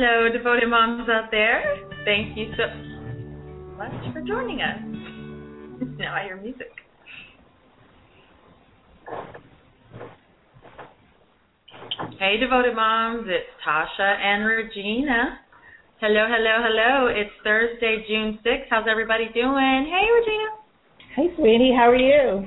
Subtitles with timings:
[0.00, 1.74] Hello, devoted moms out there.
[2.04, 2.70] Thank you so
[3.76, 4.78] much for joining us.
[5.98, 6.70] now I hear music.
[12.20, 13.26] Hey, devoted moms.
[13.26, 15.40] It's Tasha and Regina.
[16.00, 17.08] Hello, hello, hello.
[17.08, 18.66] It's Thursday, June 6th.
[18.70, 19.90] How's everybody doing?
[19.90, 20.48] Hey, Regina.
[21.16, 21.74] Hey, sweetie.
[21.76, 22.46] How are you?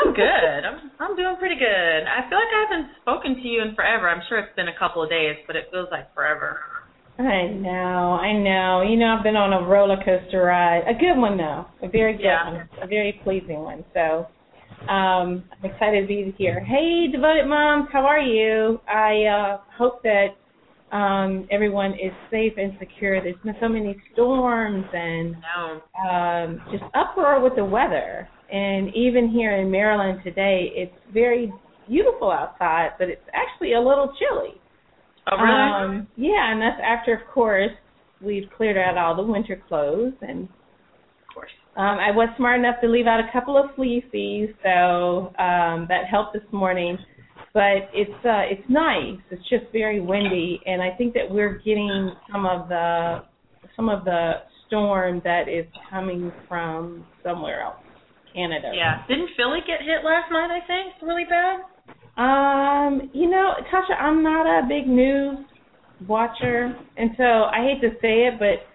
[0.00, 0.60] I'm good.
[0.64, 2.02] I'm I'm doing pretty good.
[2.06, 4.08] I feel like I haven't spoken to you in forever.
[4.08, 6.60] I'm sure it's been a couple of days, but it feels like forever.
[7.18, 8.80] I know, I know.
[8.82, 10.84] You know, I've been on a roller coaster ride.
[10.88, 11.66] A good one though.
[11.82, 12.50] A very good Yeah.
[12.50, 12.68] one.
[12.82, 13.84] A very pleasing one.
[13.94, 14.26] So
[14.88, 16.60] um I'm excited to be here.
[16.64, 18.80] Hey devoted moms, how are you?
[18.88, 20.28] I uh hope that
[20.96, 23.20] um everyone is safe and secure.
[23.22, 25.82] There's been so many storms and No.
[26.08, 28.28] um, just uproar with the weather.
[28.52, 31.52] And even here in Maryland today, it's very
[31.88, 34.54] beautiful outside, but it's actually a little chilly.
[35.30, 36.00] Oh, really?
[36.00, 37.70] Um, yeah, and that's after, of course,
[38.20, 40.14] we've cleared out all the winter clothes.
[40.22, 41.50] And of course.
[41.76, 46.06] um, I was smart enough to leave out a couple of fleecies, so um, that
[46.10, 46.98] helped this morning.
[47.52, 49.18] But it's uh, it's nice.
[49.32, 53.24] It's just very windy, and I think that we're getting some of the
[53.74, 57.82] some of the storm that is coming from somewhere else,
[58.34, 58.72] Canada.
[58.74, 59.02] Yeah.
[59.08, 60.94] Didn't Philly get hit last night, I think?
[61.02, 61.60] Really bad?
[62.16, 65.38] Um, you know, Tasha, I'm not a big news
[66.06, 68.66] watcher, and so I hate to say it, but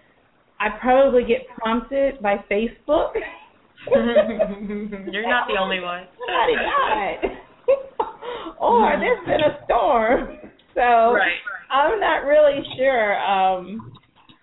[0.58, 3.12] I probably get prompted by Facebook.
[3.90, 6.04] You're not the only one.
[6.26, 7.38] Somebody died.
[8.60, 10.38] or there's been a storm.
[10.74, 10.80] So
[11.14, 11.38] Right.
[11.70, 13.92] I'm not really sure um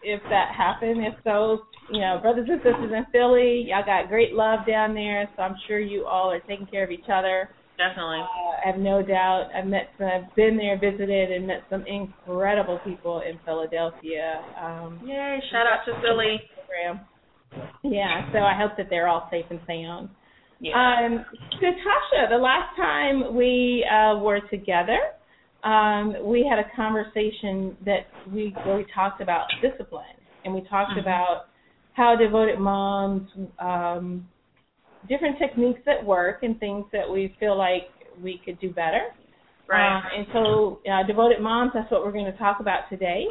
[0.03, 1.03] if that happened.
[1.06, 1.59] If so,
[1.91, 5.55] you know, brothers and sisters in Philly, y'all got great love down there, so I'm
[5.67, 7.49] sure you all are taking care of each other.
[7.77, 8.19] Definitely.
[8.21, 9.49] Uh, I have no doubt.
[9.55, 14.41] I've met some, I've been there, visited, and met some incredible people in Philadelphia.
[14.61, 16.39] Um, Yay, shout out to Philly.
[17.83, 20.09] Yeah, so I hope that they're all safe and sound.
[20.59, 20.73] Yeah.
[20.73, 21.25] Um,
[21.59, 24.97] so Tasha, the last time we uh, were together,
[25.63, 30.15] um, we had a conversation that we where we talked about discipline,
[30.45, 31.01] and we talked Mhm.
[31.01, 31.45] about
[31.94, 34.28] how devoted moms, um,
[35.08, 37.90] different techniques that work, and things that we feel like
[38.22, 39.02] we could do better.
[39.70, 39.98] right.
[39.98, 43.26] Um, and so, uh, devoted moms, that's what we're going to talk about today.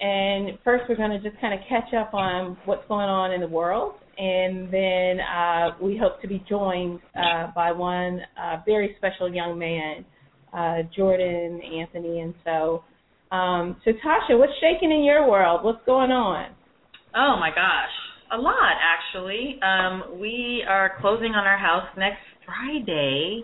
[0.00, 3.40] And first, we're going to just kind of catch up on what's going on in
[3.40, 8.94] the world, and then uh, we hope to be joined uh, by one uh, very
[8.98, 10.04] special young man,
[10.52, 12.20] uh, Jordan Anthony.
[12.20, 12.84] And so,
[13.32, 15.64] um, so Tasha, what's shaking in your world?
[15.64, 16.50] What's going on?
[17.14, 17.94] Oh my gosh,
[18.32, 19.58] a lot actually.
[19.62, 23.42] Um, we are closing on our house next Friday.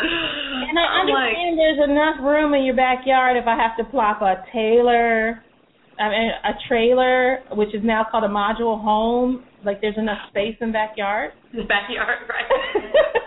[0.00, 3.84] And I I'm like, understand there's enough room in your backyard if I have to
[3.90, 5.42] plop a Taylor,
[5.98, 9.44] I mean a trailer, which is now called a module home.
[9.64, 11.32] Like there's enough space in backyard.
[11.52, 12.84] the backyard, right?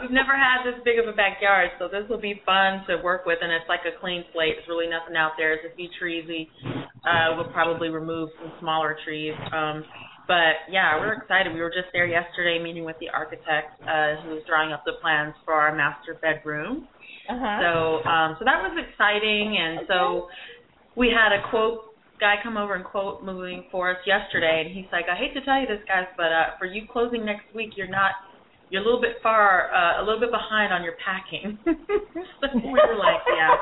[0.00, 3.26] We've never had this big of a backyard, so this will be fun to work
[3.26, 4.54] with, and it's like a clean slate.
[4.56, 5.58] There's really nothing out there.
[5.58, 6.24] There's a few trees.
[6.28, 6.48] We
[7.02, 9.34] uh, will probably remove some smaller trees.
[9.52, 9.84] Um,
[10.28, 11.52] but yeah, we're excited.
[11.52, 15.00] We were just there yesterday meeting with the architect uh, who was drawing up the
[15.00, 16.86] plans for our master bedroom.
[17.28, 17.58] Uh-huh.
[17.60, 20.28] So um, so that was exciting, and so
[20.96, 21.88] we had a quote
[22.20, 25.44] guy come over and quote moving for us yesterday, and he's like, I hate to
[25.44, 28.12] tell you this, guys, but uh, for you closing next week, you're not
[28.70, 31.58] you're a little bit far, uh, a little bit behind on your packing.
[31.64, 33.56] so we were like, yeah,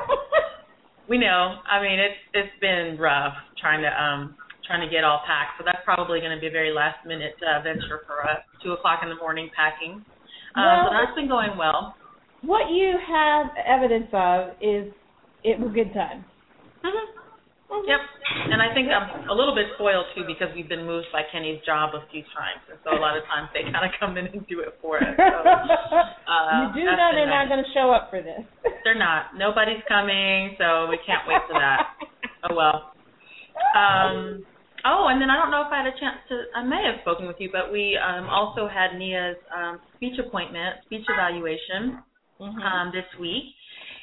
[1.07, 1.55] we know.
[1.69, 5.57] I mean, it's it's been rough trying to um trying to get all packed.
[5.57, 8.39] So that's probably going to be a very last minute uh, venture for us.
[8.61, 10.03] Two o'clock in the morning packing.
[10.55, 11.95] Uh, Well- so that's been going well.
[12.41, 14.93] What you have evidence of is
[15.43, 15.91] it will get
[17.69, 17.83] done.
[17.87, 18.01] Yep.
[18.51, 21.59] And I think I'm a little bit spoiled too because we've been moved by Kenny's
[21.65, 24.27] job a few times, and so a lot of times they kind of come in
[24.27, 25.15] and do it for us.
[25.15, 25.23] So,
[26.31, 28.43] uh, you do know they're not going to show up for this.
[28.83, 29.35] They're not.
[29.35, 31.95] Nobody's coming, so we can't wait for that.
[32.47, 32.93] Oh well.
[33.75, 34.45] Um,
[34.85, 36.45] oh, and then I don't know if I had a chance to.
[36.55, 40.85] I may have spoken with you, but we um, also had Nia's um, speech appointment,
[40.85, 41.99] speech evaluation
[42.39, 42.61] Mhm.
[42.61, 43.57] um, this week,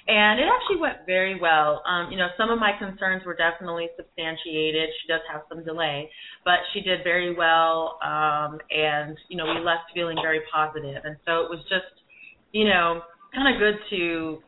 [0.07, 1.83] and it actually went very well.
[1.89, 4.91] Um, you know, some of my concerns were definitely substantiated.
[5.01, 6.11] She does have some delay,
[6.45, 11.01] but she did very well, um, and you know, we left feeling very positive.
[11.05, 12.05] And so it was just,
[12.53, 13.01] you know,
[13.35, 14.39] kind of good to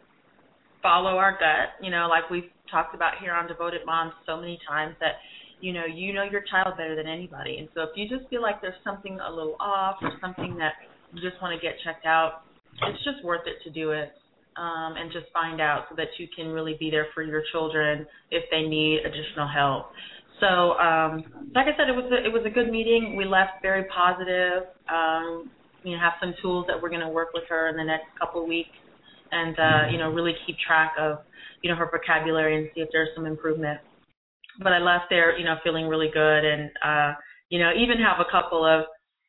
[0.82, 1.82] follow our gut.
[1.82, 5.16] You know, like we've talked about here on Devoted Moms so many times that.
[5.58, 8.42] You know, you know your child better than anybody, and so if you just feel
[8.42, 10.74] like there's something a little off or something that
[11.14, 12.42] you just want to get checked out,
[12.82, 14.12] it's just worth it to do it
[14.58, 18.06] um, and just find out so that you can really be there for your children
[18.30, 19.86] if they need additional help.
[20.40, 21.24] So, um,
[21.54, 23.16] like I said, it was a, it was a good meeting.
[23.16, 24.68] We left very positive.
[24.88, 25.50] Um,
[25.82, 28.06] you know, have some tools that we're going to work with her in the next
[28.18, 28.76] couple of weeks,
[29.30, 31.18] and uh, you know, really keep track of
[31.62, 33.80] you know her vocabulary and see if there's some improvement.
[34.62, 37.14] But I left there, you know, feeling really good, and uh,
[37.48, 38.86] you know, even have a couple of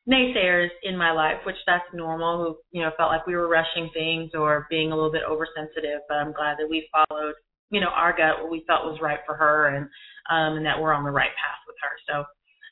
[0.08, 3.90] naysayers in my life, which that's normal, who, you know, felt like we were rushing
[3.92, 7.34] things or being a little bit oversensitive, but I'm glad that we followed,
[7.70, 9.84] you know, our gut, what we felt was right for her and
[10.30, 11.94] um and that we're on the right path with her.
[12.08, 12.24] So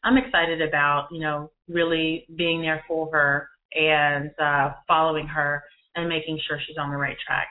[0.05, 5.63] I'm excited about, you know, really being there for her and uh following her
[5.95, 7.49] and making sure she's on the right track.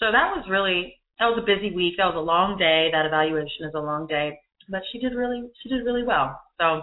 [0.00, 1.94] So that was really that was a busy week.
[1.98, 2.88] That was a long day.
[2.90, 4.40] That evaluation is a long day.
[4.68, 6.40] But she did really she did really well.
[6.58, 6.82] So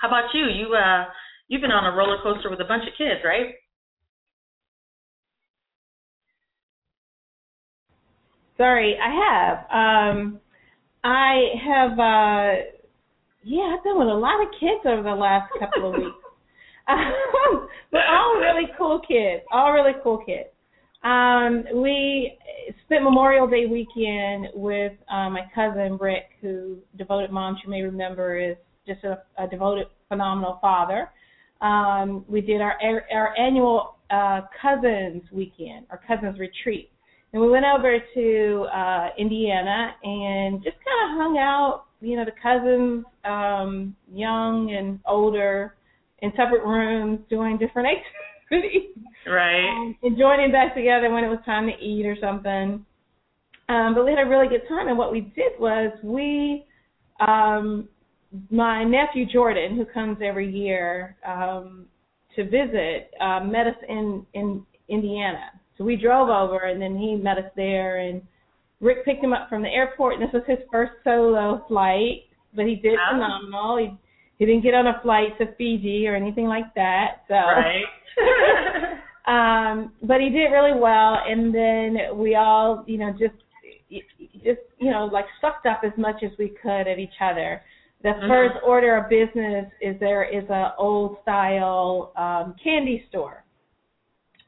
[0.00, 0.46] how about you?
[0.46, 1.04] You uh
[1.48, 3.54] you've been on a roller coaster with a bunch of kids, right?
[8.56, 10.14] Sorry, I have.
[10.14, 10.40] Um,
[11.02, 11.92] I have.
[11.98, 12.62] Uh,
[13.42, 16.10] yeah, I've been with a lot of kids over the last couple of weeks.
[16.86, 19.42] Um, but all really cool kids.
[19.50, 20.50] All really cool kids.
[21.02, 22.36] Um, we
[22.84, 28.38] spent Memorial Day weekend with uh, my cousin Rick, who devoted moms you may remember
[28.38, 28.56] is
[28.86, 31.08] just a, a devoted, phenomenal father.
[31.60, 32.74] Um, we did our
[33.12, 36.90] our annual uh, cousins weekend, our cousins retreat,
[37.32, 41.84] and we went over to uh, Indiana and just kind of hung out.
[42.00, 45.74] You know, the cousins, um, young and older,
[46.20, 47.88] in separate rooms doing different
[48.52, 48.90] activities
[49.26, 49.68] Right.
[49.68, 52.84] um, and joining back together when it was time to eat or something.
[53.68, 56.64] Um, but we had a really good time, and what we did was we,
[57.26, 57.88] um,
[58.50, 61.86] my nephew Jordan, who comes every year um,
[62.36, 65.50] to visit, uh, met us in in Indiana.
[65.78, 68.22] So we drove over, and then he met us there, and
[68.80, 72.66] Rick picked him up from the airport, and this was his first solo flight, but
[72.66, 73.12] he did Oh.
[73.12, 73.76] phenomenal.
[73.78, 73.96] He
[74.38, 77.22] he didn't get on a flight to Fiji or anything like that.
[77.28, 77.84] So Right.
[79.26, 83.34] um, but he did really well, and then we all, you know, just
[84.42, 87.62] just you know, like sucked up as much as we could at each other.
[88.04, 88.28] The Mhm.
[88.28, 93.44] first order of business is there is a old style um, candy store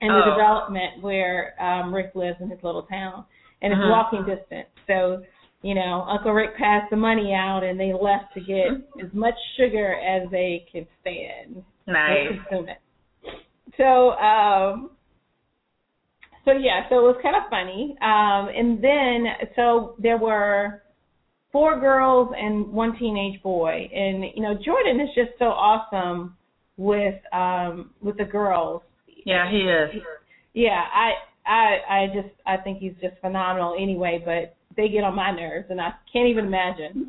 [0.03, 0.31] in the Oh.
[0.31, 3.25] development where um, Rick lives in his little town,
[3.63, 3.89] and it's Mhm.
[3.89, 4.69] walking distance.
[4.87, 5.25] So
[5.63, 8.73] you know, Uncle Rick passed the money out, and they left to get
[9.03, 12.29] as much sugar as they could stand nice.
[12.29, 12.79] and consume it.
[13.79, 14.91] So, um,
[16.45, 17.97] so yeah, so it was kind of funny.
[18.03, 20.83] Um, and then, so there were
[21.57, 26.37] four girls and one teenage boy, and you know, Jordan is just so awesome
[26.77, 28.83] with um with the girls.
[29.25, 30.03] Yeah, he is.
[30.53, 31.13] Yeah, I
[31.47, 35.69] I I just I think he's just phenomenal anyway, but they get on my nerves
[35.71, 37.07] and I can't even imagine.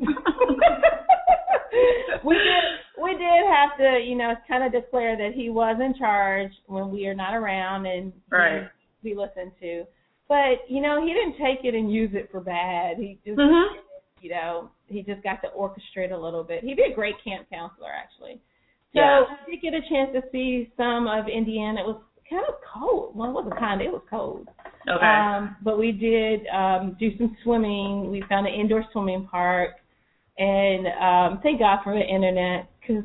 [2.24, 2.64] we did
[3.02, 6.90] we did have to, you know, kind of declare that he was in charge when
[6.90, 8.66] we are not around and Right.
[9.02, 9.84] be listened to.
[10.26, 12.96] But, you know, he didn't take it and use it for bad.
[12.98, 13.76] He just Mhm.
[14.20, 16.64] You know, he just got to orchestrate a little bit.
[16.64, 18.40] He'd be a great camp counselor actually.
[18.94, 19.24] So Yeah.
[19.46, 21.80] we did get a chance to see some of Indiana.
[21.80, 23.16] It was kind of cold.
[23.16, 23.86] Well, it wasn't kind of.
[23.86, 24.48] It was cold.
[24.88, 25.04] Okay.
[25.06, 28.10] Um, but we did um, do some swimming.
[28.10, 29.72] We found an indoor swimming park,
[30.38, 33.04] and um, thank God for the internet because,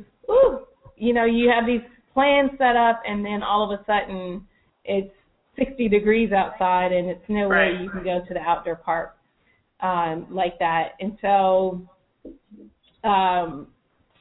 [0.96, 1.82] you know, you have these
[2.14, 4.46] plans set up, and then all of a sudden
[4.86, 5.12] it's
[5.58, 7.74] 60 degrees outside, and it's no Right.
[7.76, 9.18] way you can go to the outdoor park
[9.84, 10.94] um, like that.
[11.00, 11.88] And so,
[13.04, 13.68] um,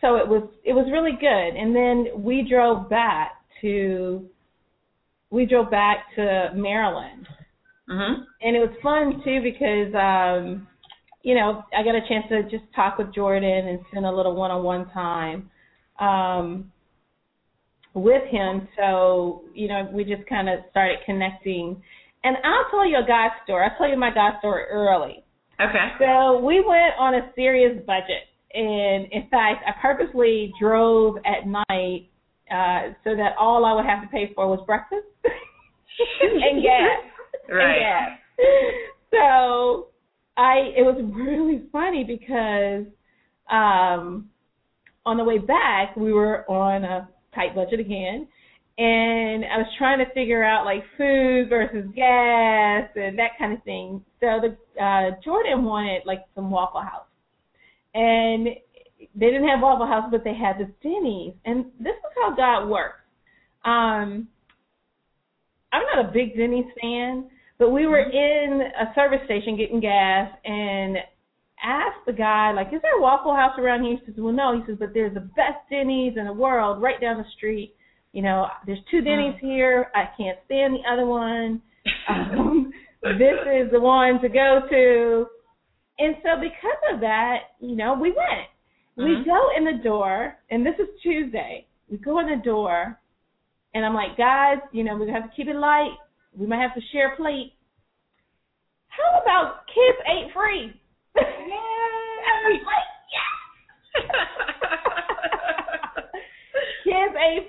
[0.00, 1.57] so it was it was really good.
[1.57, 4.28] And then we drove back to
[5.31, 7.26] we drove back to Maryland
[7.88, 8.26] Mhm.
[8.42, 10.69] and it was fun too because um
[11.23, 14.35] you know I got a chance to just talk with Jordan and spend a little
[14.35, 15.50] one-on-one time
[15.99, 16.71] um
[17.95, 21.83] with him so you know we just kind of started connecting
[22.25, 25.21] and I'll tell you a God story I'll tell you my God story early
[25.69, 25.88] Okay.
[25.99, 32.09] so we went on a serious budget and in fact I purposely drove at night
[32.50, 35.07] uh so that all I would have to pay for was breakfast
[36.23, 37.04] and gas
[37.49, 37.76] Right.
[37.76, 38.19] and gas.
[39.11, 39.88] So
[40.37, 42.87] I it was really funny because
[43.50, 44.28] um
[45.04, 48.28] on the way back we were on a tight budget again
[48.78, 53.62] and I was trying to figure out like food versus gas and that kind of
[53.64, 54.02] thing.
[54.20, 57.06] So the uh Jordan wanted like some Waffle House.
[57.94, 58.46] And
[59.14, 62.68] they didn't have Waffle House but they had this Denny's and this is how God
[62.68, 63.00] works.
[63.64, 64.28] Um
[65.72, 70.30] I'm not a big Denny's fan, but we were in a service station getting gas
[70.44, 70.96] and
[71.64, 73.96] asked the guy, like, is there a Waffle House around here?
[73.96, 74.58] He says, well, no.
[74.58, 77.74] He says, but there's the best Denny's in the world right down the street.
[78.12, 79.90] You know, there's two Denny's here.
[79.95, 81.61] I can't stand the other one.
[82.09, 85.26] Um, this is the one to go to.
[85.99, 88.49] And so because of that, you know, we went.
[88.97, 89.25] We Mhm.
[89.25, 91.66] go in the door, and this is Tuesday.
[91.90, 93.00] We go in the door,
[93.75, 95.97] and I'm like, guys, you know, we have to keep it light.
[96.37, 97.54] We might have to share a plate.
[98.88, 100.81] How about kids ate free?
[101.16, 101.23] I
[102.45, 104.78] was like, yes.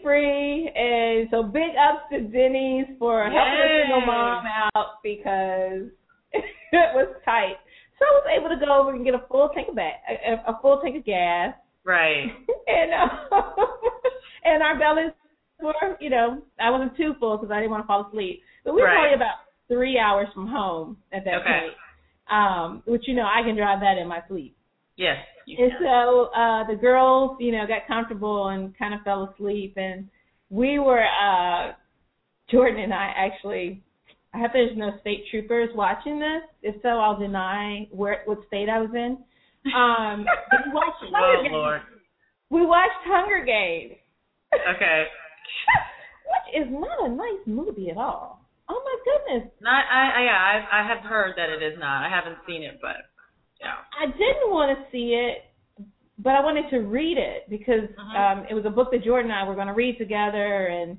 [0.01, 5.89] free, and so big ups to Denny's for helping a single mom out because
[6.33, 7.55] it was tight.
[7.99, 10.51] So I was able to go over and get a full tank of ba- a,
[10.51, 11.53] a full tank of gas
[11.83, 12.25] right.
[12.67, 13.07] and uh,
[14.45, 15.11] and our bellies
[15.61, 18.41] were, you know, I wasn't too full because I didn't want to fall asleep.
[18.65, 19.05] But we were Right.
[19.05, 21.59] only about three hours from home at that Okay.
[21.69, 21.73] point,
[22.29, 24.55] um, which you know I can drive that in my sleep.
[24.97, 25.17] Yes.
[25.47, 30.07] And so uh, the girls, you know, got comfortable and kind of fell asleep, and
[30.49, 31.73] we were uh,
[32.49, 33.83] Jordan and I actually.
[34.35, 36.41] I hope there's no state troopers watching this.
[36.63, 39.17] If so, I'll deny where what state I was in.
[39.75, 40.25] Um,
[40.65, 41.53] we watched Oh Hunger Games.
[41.53, 41.81] Lord.
[42.49, 43.93] We watched Hunger Games.
[44.53, 45.03] Okay.
[46.33, 48.41] Which is not a nice movie at all.
[48.69, 49.51] Oh my goodness.
[49.61, 52.03] Not I, I yeah, I I have heard that it is not.
[52.05, 53.12] I haven't seen it, but.
[54.01, 55.45] I didn't want to see it,
[56.19, 58.15] but I wanted to read it because Mhm.
[58.15, 60.97] um it was a book that Jordan and I were going to read together and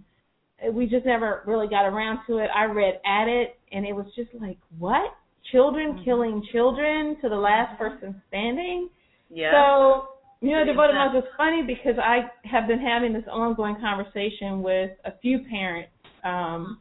[0.72, 2.48] we just never really got around to it.
[2.54, 5.12] I read at it and it was just like, what?
[5.52, 8.88] Children killing children to the last person standing?
[9.30, 9.50] Yeah.
[9.52, 10.08] So,
[10.40, 10.94] you know, Devoted.
[10.94, 15.90] Moms is funny because I have been having this ongoing conversation with a few parents
[16.22, 16.80] um,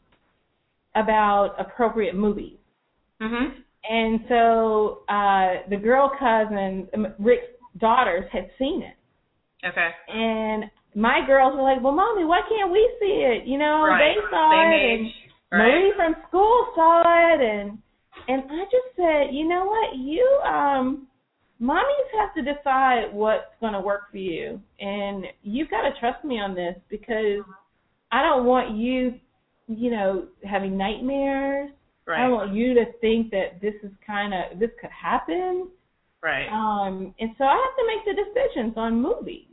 [0.95, 2.57] about appropriate movies.
[3.21, 3.63] mhm.
[3.89, 7.47] And so uh, the girl cousin, um, Rick's
[7.79, 8.95] daughters, had seen it.
[9.67, 9.89] Okay.
[10.07, 13.47] And my girls were like, well, Mommy, why can't we see it?
[13.47, 14.15] You know, Right.
[14.15, 15.05] they saw Same it.
[15.05, 15.13] age.
[15.51, 15.69] And Right.
[15.69, 17.01] Marie from school saw
[17.33, 17.77] it and
[18.27, 21.07] and I just said, you know what, you um
[21.61, 26.55] mommies have to decide what's gonna work for you and you've gotta trust me on
[26.55, 27.43] this because
[28.11, 29.19] I don't want you
[29.67, 31.71] you know, having nightmares.
[32.07, 32.21] I Right.
[32.27, 35.69] don't want you to think that this is kinda this could happen.
[36.21, 36.47] Right.
[36.51, 39.47] Um, and so I have to make the decisions on movies.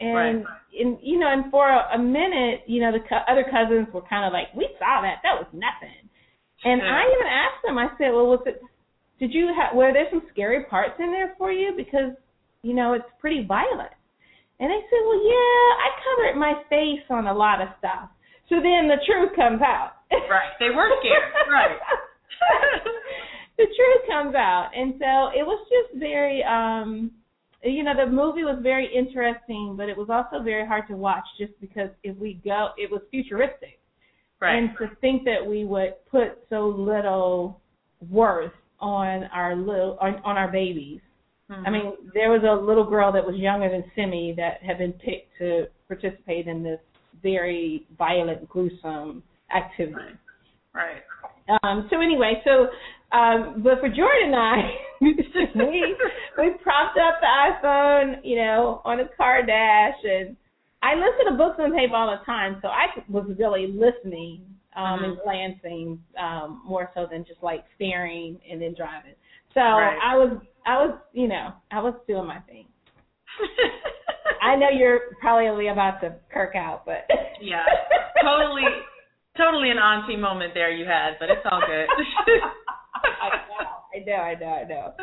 [0.00, 0.46] And, Right.
[0.80, 4.02] and you know, and for a, a minute, you know, the co- other cousins were
[4.02, 5.20] kind of like, "We saw that.
[5.22, 6.08] That was nothing."
[6.64, 6.96] And Yeah.
[6.96, 7.78] I even asked them.
[7.78, 8.60] I said, "Well, was it?
[9.18, 9.74] Did you have?
[9.74, 11.72] Were there some scary parts in there for you?
[11.76, 12.12] Because
[12.62, 13.92] you know it's pretty violent."
[14.60, 18.08] And they said, "Well, yeah, I covered my face on a lot of stuff."
[18.48, 19.92] So then the truth comes out.
[20.10, 20.52] Right.
[20.60, 21.32] They were scared.
[21.50, 21.76] Right.
[23.58, 24.70] the truth comes out.
[24.76, 27.10] And so it was just very um
[27.62, 31.24] you know, the movie was very interesting, but it was also very hard to watch
[31.38, 33.80] just because if we go it was futuristic.
[34.40, 34.56] Right.
[34.58, 37.60] And to think that we would put so little
[38.10, 41.00] worth on our little on, on our babies.
[41.50, 41.66] Mhm.
[41.66, 44.92] I mean, there was a little girl that was younger than Simi that had been
[44.92, 46.80] picked to participate in this
[47.22, 49.22] very violent, gruesome
[49.54, 50.16] activity.
[50.74, 51.02] Right.
[51.62, 52.68] Um, so anyway, so
[53.16, 54.60] um, but for Jordan and I,
[55.00, 55.94] we
[56.38, 60.36] we propped up the iPhone, you know, on his car dash, and
[60.82, 64.42] I listen to books on tape all the time, so I was really listening
[64.76, 65.04] um Mhm.
[65.04, 69.14] and glancing um more so than just like staring and then driving.
[69.52, 69.98] So Right.
[70.02, 72.66] I was I was you know I was doing my thing.
[74.42, 77.06] I know you're probably about to kirk out, but
[77.40, 77.64] yeah,
[78.22, 78.64] totally,
[79.36, 81.86] totally an auntie moment there you had, but it's all good.
[83.04, 84.94] I know, I know, I know.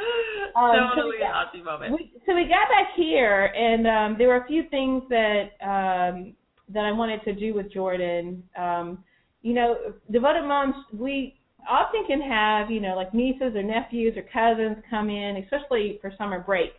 [0.59, 1.93] Um, so totally an got- auntie moment.
[1.93, 6.33] We, so we got back here, and um, there were a few things that um,
[6.69, 8.43] that I wanted to do with Jordan.
[8.57, 8.99] Um,
[9.41, 9.77] you know,
[10.11, 11.35] devoted moms, we
[11.69, 16.11] often can have you know like nieces or nephews or cousins come in, especially for
[16.17, 16.71] summer break.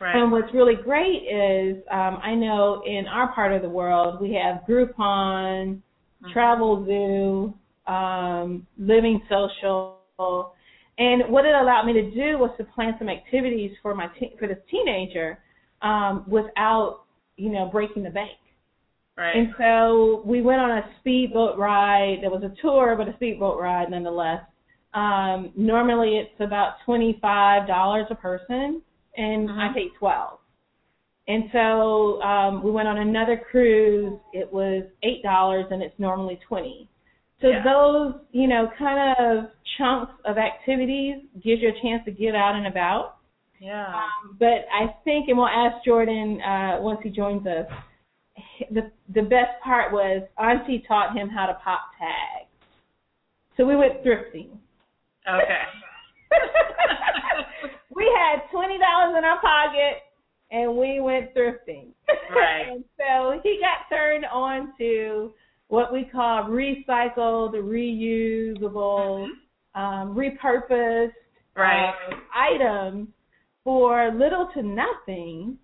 [0.00, 0.14] Right.
[0.16, 4.32] And what's really great is um, I know in our part of the world we
[4.34, 5.80] have Groupon,
[6.22, 6.32] Mhm.
[6.32, 7.54] Travel Zoo,
[7.92, 10.02] um, Living Social,
[10.98, 14.34] and what it allowed me to do was to plan some activities for my te-
[14.38, 15.38] for this teenager
[15.82, 17.02] um, without
[17.36, 18.36] you know breaking the bank.
[19.16, 19.34] right.
[19.36, 22.18] And so we went on a speedboat ride.
[22.22, 24.42] There was a tour, but a speedboat ride nonetheless.
[24.94, 28.82] Um, normally it's about twenty five dollars a person,
[29.18, 29.74] and I Mhm.
[29.74, 30.38] paid twelve.
[31.26, 34.18] And so um, we went on another cruise.
[34.32, 36.88] It was eight dollars, and it's normally twenty.
[37.40, 37.62] So Yeah.
[37.62, 42.54] those, you know, kind of chunks of activities gives you a chance to get out
[42.56, 43.16] and about.
[43.60, 43.94] yeah.
[43.94, 47.66] Um, but I think, and we'll ask Jordan uh, once he joins us.
[48.70, 52.48] The the best part was Auntie taught him how to pop tags.
[53.56, 54.50] So we went thrifting.
[55.28, 55.64] Okay.
[57.98, 60.02] we had twenty dollars in our pocket,
[60.50, 61.88] and we went thrifting.
[62.30, 62.66] Right.
[62.70, 65.32] and so he got turned on to
[65.66, 69.26] what we call recycled, reusable,
[69.74, 71.12] um, repurposed
[71.56, 71.88] Right.
[71.88, 73.08] um, items
[73.64, 75.58] for little to nothing,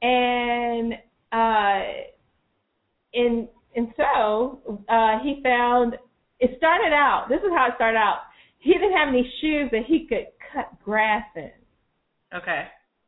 [0.00, 0.94] and
[1.30, 1.82] uh,
[3.12, 5.96] and and so uh, he found
[6.40, 7.26] it started out.
[7.28, 8.20] This is how it started out.
[8.58, 11.50] He didn't have any shoes that he could cut grass in
[12.34, 12.66] Okay.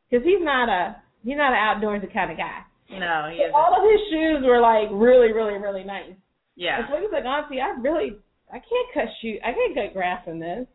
[0.09, 2.61] because he's not a he's not an outdoorsy kind of guy.
[2.91, 3.55] No, he So isn't.
[3.55, 6.13] all of his shoes were like really, really, really nice.
[6.55, 6.79] Yeah.
[6.79, 8.17] And so he was like, Auntie, I really,
[8.51, 10.65] I can't cut shoe, I can't cut grass in this.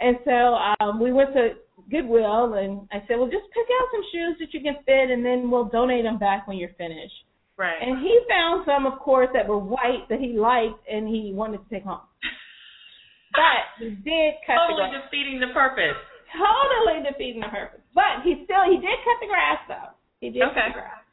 [0.00, 1.50] And so um, we went to
[1.90, 5.22] Goodwill, and I said, well, just pick out some shoes that you can fit, and
[5.22, 7.12] then we'll donate them back when you're finished.
[7.58, 7.76] Right.
[7.82, 11.58] And he found some, of course, that were white that he liked, and he wanted
[11.58, 12.00] to take home.
[13.32, 15.04] But he did cut the totally grass.
[15.06, 15.96] defeating the purpose.
[16.34, 17.80] Totally defeating the purpose.
[17.94, 19.90] But he still, he did cut the grass, though.
[20.20, 20.54] He did Okay.
[20.54, 21.04] cut the grass.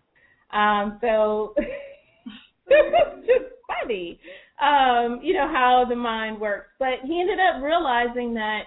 [0.52, 1.54] Um, so
[2.68, 4.20] it's just funny,
[4.62, 6.70] um, you know, how the mind works.
[6.80, 8.64] But he ended up realizing that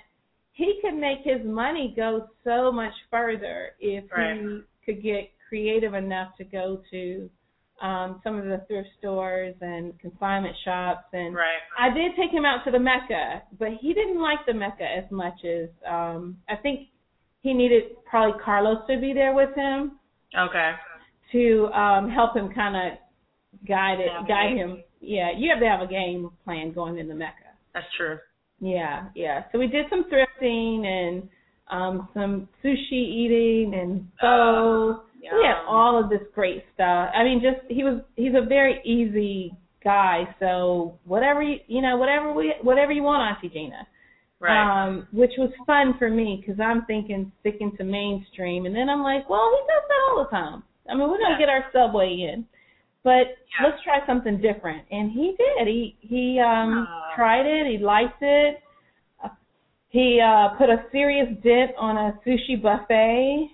[0.52, 4.36] he could make his money go so much further if Right.
[4.38, 7.30] he could get creative enough to go to
[7.80, 11.04] um, some of the thrift stores and consignment shops.
[11.12, 11.58] And Right.
[11.78, 15.10] I did take him out to the Mecca, but he didn't like the Mecca as
[15.10, 16.88] much as um, I think
[17.42, 19.98] he needed probably Carlos to be there with him
[20.38, 20.72] Okay.
[21.32, 22.98] to um help him kind of
[23.66, 27.50] guide it guide him yeah you have to have a game plan going into mecca
[27.74, 28.18] That's true.
[28.60, 31.28] yeah yeah so we did some thrifting and
[31.70, 37.40] um some sushi eating and so we had all of this great stuff i mean
[37.40, 39.52] just he was he's a very easy
[39.84, 43.86] guy so whatever you you know whatever we whatever you want auntie gina
[44.42, 44.86] Right.
[44.86, 49.02] um, which was fun for me because I'm thinking sticking to mainstream, and then I'm
[49.02, 50.62] like, well, he does that all the time.
[50.88, 51.38] I mean, we're gonna Yeah.
[51.40, 52.46] get our subway in,
[53.02, 53.64] but Yeah.
[53.66, 54.86] let's try something different.
[54.90, 55.68] And he did.
[55.68, 57.14] He he um Aw.
[57.14, 57.66] tried it.
[57.66, 58.62] He liked it.
[59.22, 59.28] Uh,
[59.90, 63.50] He uh put a serious dent on a sushi buffet.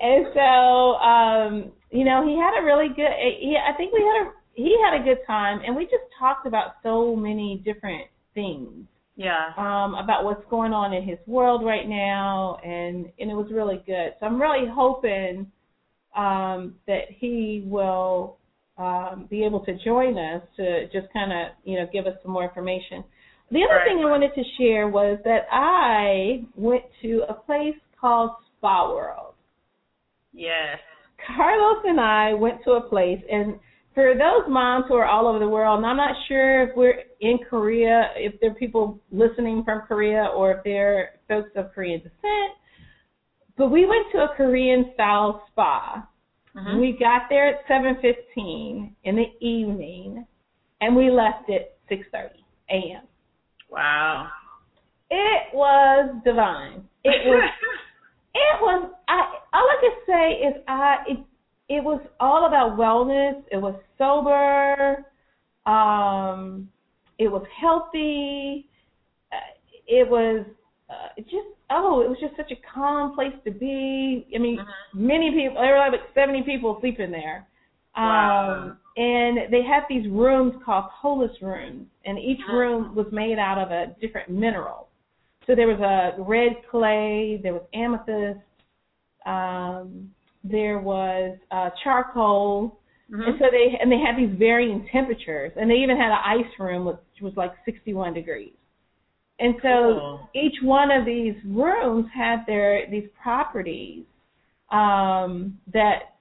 [0.00, 4.26] And so um you know he had a really good he I think we had
[4.26, 8.86] a he had a good time and we just talked about so many different things
[9.16, 9.48] yeah.
[9.56, 13.82] um about what's going on in his world right now and and it was really
[13.86, 14.12] good.
[14.20, 15.46] So I'm really hoping
[16.16, 18.36] um that he will
[18.78, 22.32] um be able to join us to just kind of, you know, give us some
[22.32, 23.04] more information.
[23.50, 23.84] The other Right.
[23.86, 29.34] thing I wanted to share was that I went to a place called Spa World.
[30.32, 30.78] Yes.
[31.26, 33.58] Carlos and I went to a place, and
[33.94, 37.02] for those moms who are all over the world, and I'm not sure if we're
[37.20, 41.98] in Korea, if there are people listening from Korea, or if they're folks of Korean
[42.00, 42.52] descent,
[43.56, 46.06] but we went to a Korean style spa.
[46.54, 46.80] Mhm.
[46.80, 50.26] We got there at 7:15 in the evening,
[50.80, 53.02] and we left at 6:30 a.m.
[53.68, 54.28] Wow.
[55.10, 56.88] It was divine.
[57.04, 57.50] It was
[58.54, 58.90] It was.
[59.08, 61.18] I all I can say is I it
[61.68, 63.42] it was all about wellness.
[63.50, 65.04] It was sober.
[65.66, 66.70] Um,
[67.18, 68.66] it was healthy.
[69.32, 69.36] Uh,
[69.86, 70.46] it was
[70.88, 74.26] uh, just oh, it was just such a calm place to be.
[74.34, 75.06] I mean, Mm-hmm.
[75.06, 75.60] many people.
[75.60, 77.46] There were like seventy people sleeping there.
[77.96, 78.62] Wow.
[78.70, 82.56] Um, and they had these rooms called poultice rooms, and each Mm-hmm.
[82.56, 84.87] room was made out of a different mineral.
[85.48, 88.38] So there was a red clay, there was amethyst,
[89.24, 90.12] um,
[90.44, 92.78] there was uh, charcoal,
[93.10, 93.26] Mhm.
[93.26, 96.58] and so they and they had these varying temperatures, and they even had an ice
[96.58, 98.52] room which was like 61 degrees.
[99.38, 100.28] And so Cool.
[100.34, 104.04] each one of these rooms had their these properties
[104.70, 106.16] um, that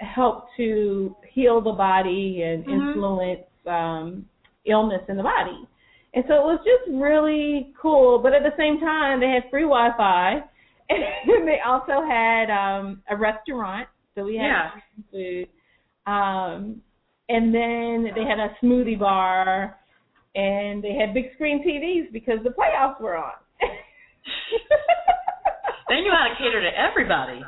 [0.00, 2.68] help to heal the body and Mhm.
[2.96, 4.28] influence um,
[4.64, 5.68] illness in the body.
[6.14, 8.18] And so it was just really cool.
[8.18, 10.34] But at the same time, they had free Wi-Fi,
[10.90, 13.88] and they also had um, a restaurant.
[14.14, 14.70] So we had Yeah.
[15.10, 15.48] food,
[16.06, 16.82] um,
[17.30, 19.78] and then they had a smoothie bar,
[20.34, 23.32] and they had big screen TVs because the playoffs were on.
[25.88, 27.42] They knew how to cater to everybody.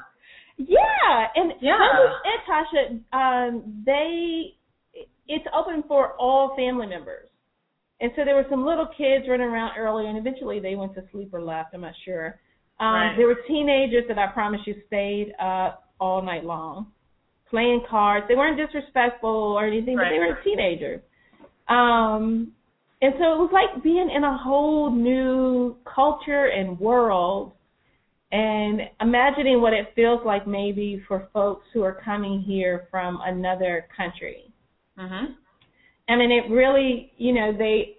[0.59, 1.79] Yeah, and Yeah.
[1.79, 3.48] that was it, Tasha.
[3.48, 4.55] Um, they
[5.29, 7.29] it's open for all family members,
[8.00, 11.04] and so there were some little kids running around early, and eventually they went to
[11.12, 11.74] sleep or left.
[11.74, 12.40] I'm not sure.
[12.80, 13.16] Um, Right.
[13.16, 16.92] There were teenagers that I promise you stayed up all night long,
[17.48, 18.26] playing cards.
[18.28, 21.00] They weren't disrespectful or anything, but they were teenagers.
[21.68, 22.52] Um,
[23.00, 27.52] and so it was like being in a whole new culture and world
[28.33, 33.87] and imagining what it feels like maybe for folks who are coming here from another
[33.96, 34.50] country.
[34.98, 35.37] Mhm.
[36.09, 37.97] I mean, it really, you know, they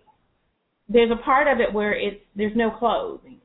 [0.88, 3.40] there's a part of it where it's there's no clothing,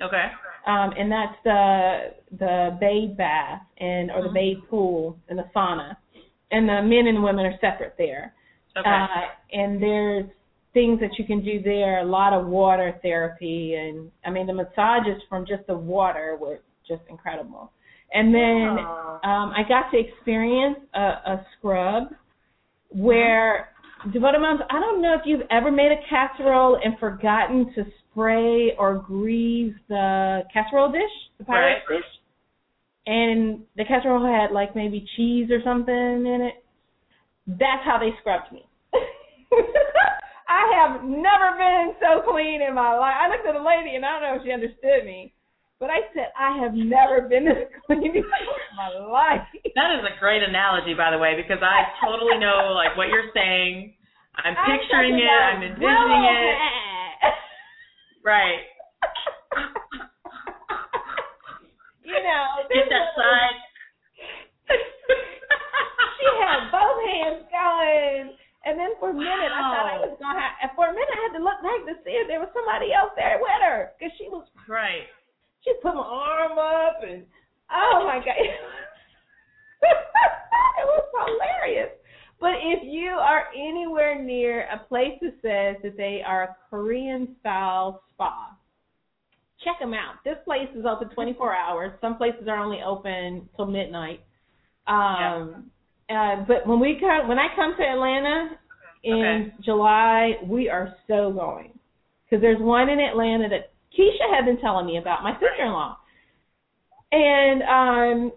[0.00, 0.30] Okay.
[0.66, 4.34] um, and that's the the bathe bath and or the Mhm.
[4.34, 5.96] bathe pool and the sauna,
[6.50, 8.34] and the men and women are separate there.
[8.76, 8.88] Okay.
[8.88, 10.26] Uh, and there's
[10.72, 14.54] things that you can do there, a lot of water therapy, and I mean the
[14.54, 17.70] massages from just the water were just incredible.
[18.14, 18.78] And then
[19.22, 22.14] um, I got to experience a, a scrub
[22.90, 23.71] where
[24.12, 24.60] devoted moms.
[24.70, 29.74] I don't know if you've ever made a casserole and forgotten to spray or grease
[29.88, 31.02] the casserole dish,
[31.38, 31.88] the Pyrex Right.
[31.88, 32.04] dish,
[33.06, 36.64] and the casserole had like maybe cheese or something in it.
[37.46, 38.66] That's how they scrubbed me.
[40.48, 43.14] I have never been so clean in my life.
[43.18, 45.32] I looked at the lady and I don't know if she understood me,
[45.82, 48.22] but I said I have never been to this clean in
[48.78, 49.42] my life.
[49.74, 53.34] That is a great analogy, by the way, because I totally know like what you're
[53.34, 53.98] saying.
[54.38, 55.26] I'm picturing it.
[55.26, 56.54] I'm envisioning it.
[58.22, 58.62] Right.
[62.06, 63.58] you know, Get that was- side.
[66.22, 68.38] she had both hands going.
[68.62, 70.54] And then for a minute, I thought I was gonna have.
[70.62, 72.94] And for a minute, I had to look back to see if there was somebody
[72.94, 75.10] else there with her, because she was right.
[75.64, 77.24] She put my arm up and
[77.70, 78.34] oh my god,
[79.82, 81.90] it was hilarious.
[82.40, 87.36] But if you are anywhere near a place that says that they are a Korean
[87.40, 88.56] style spa,
[89.64, 90.16] check them out.
[90.24, 91.92] This place is open 24 hours.
[92.00, 94.24] Some places are only open till midnight.
[94.88, 95.70] Um,
[96.10, 98.50] uh, but when we come, when I come to Atlanta
[99.04, 101.78] in July, we are so going
[102.24, 105.96] because there's one in Atlanta that Keisha had been telling me about, my sister-in-law.
[107.12, 108.32] And um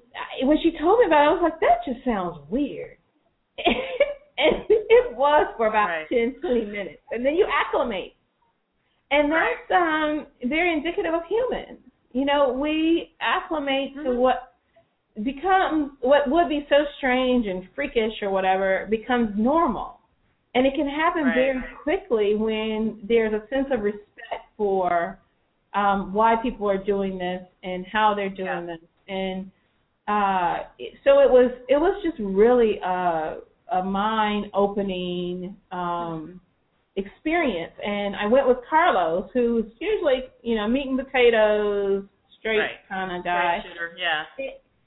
[0.48, 2.98] when she told me about it, I was like, that just sounds weird.
[3.58, 6.10] and it was for about Right.
[6.10, 7.02] ten, twenty minutes.
[7.12, 8.16] And then you acclimate.
[9.12, 11.80] And that's um very indicative of humans.
[12.12, 14.18] You know, we acclimate to Mhm.
[14.18, 14.52] what
[15.24, 20.02] becomes what would be so strange and freakish or whatever becomes normal.
[20.54, 21.36] And it can happen Right.
[21.36, 25.20] very quickly when there's a sense of respect for
[25.76, 28.66] um, why people are doing this and how they're doing Yeah.
[28.66, 28.80] this.
[29.08, 29.52] And
[30.08, 30.64] uh,
[31.04, 33.38] so it was it was just really a,
[33.72, 36.40] a mind opening um,
[36.96, 37.74] experience.
[37.86, 42.04] And I went with Carlos, who's usually you know meat and potatoes,
[42.40, 42.88] straight Right.
[42.90, 43.60] kind of guy.
[43.68, 43.96] Shooter.
[44.00, 44.24] Yeah.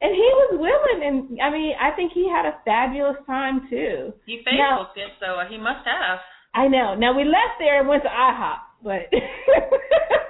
[0.01, 4.13] And he was willing, and I mean, I think he had a fabulous time too.
[4.27, 6.21] He Facebooked it, so uh, he must have.
[6.55, 6.95] I know.
[6.95, 9.11] Now we left there and went to IHOP, but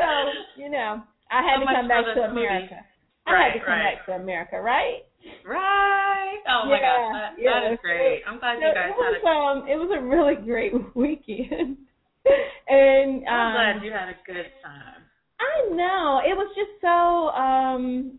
[0.00, 2.76] so you know, I had So to come back to America.
[2.76, 2.80] movie.
[3.26, 3.94] I had Right, to come right.
[3.94, 5.02] back to America, right?
[5.44, 6.38] Right.
[6.48, 8.22] Oh my Yeah, gosh, that, yeah, that is great.
[8.26, 9.22] I'm glad So you guys it was had a.
[9.28, 11.76] um, it was a really great weekend,
[12.68, 15.02] and I'm um, glad you had a good time.
[15.40, 16.20] I know.
[16.24, 18.18] It was just so um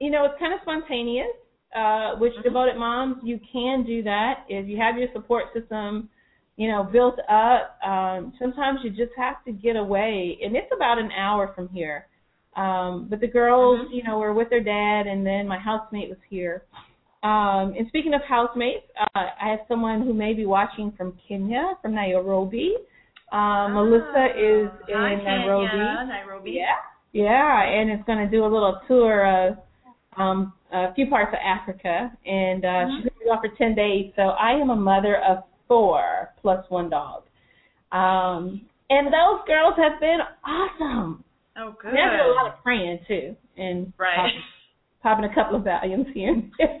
[0.00, 1.32] you know, it's kind of spontaneous.
[1.74, 2.42] Uh which Mhm.
[2.44, 6.08] devoted moms you can do that if you have your support system,
[6.56, 7.78] you know, built up.
[7.86, 12.06] Um sometimes you just have to get away and it's about an hour from here.
[12.56, 13.92] Um but the girls, Mhm.
[13.92, 16.62] you know, were with their dad and then my housemate was here.
[17.22, 21.74] Um and speaking of housemates, uh I have someone who may be watching from Kenya,
[21.82, 22.76] from Nairobi.
[23.32, 25.66] Um Melissa is in Ah, Hi, Nairobi.
[25.68, 26.50] Kenya, Nairobi.
[26.52, 26.76] Yeah,
[27.12, 29.58] yeah, and it's going to do a little tour of
[30.16, 32.90] um, a few parts of Africa, and uh, Mhm.
[32.92, 34.12] she's going to be gone for ten days.
[34.16, 37.22] So I am a mother of four plus one dog,
[37.92, 41.24] um, and those girls have been awesome.
[41.58, 41.92] Oh, good.
[41.92, 44.16] They did a lot of praying too, and Right.
[44.16, 44.42] popping,
[45.02, 46.80] popping a couple of volumes here and there.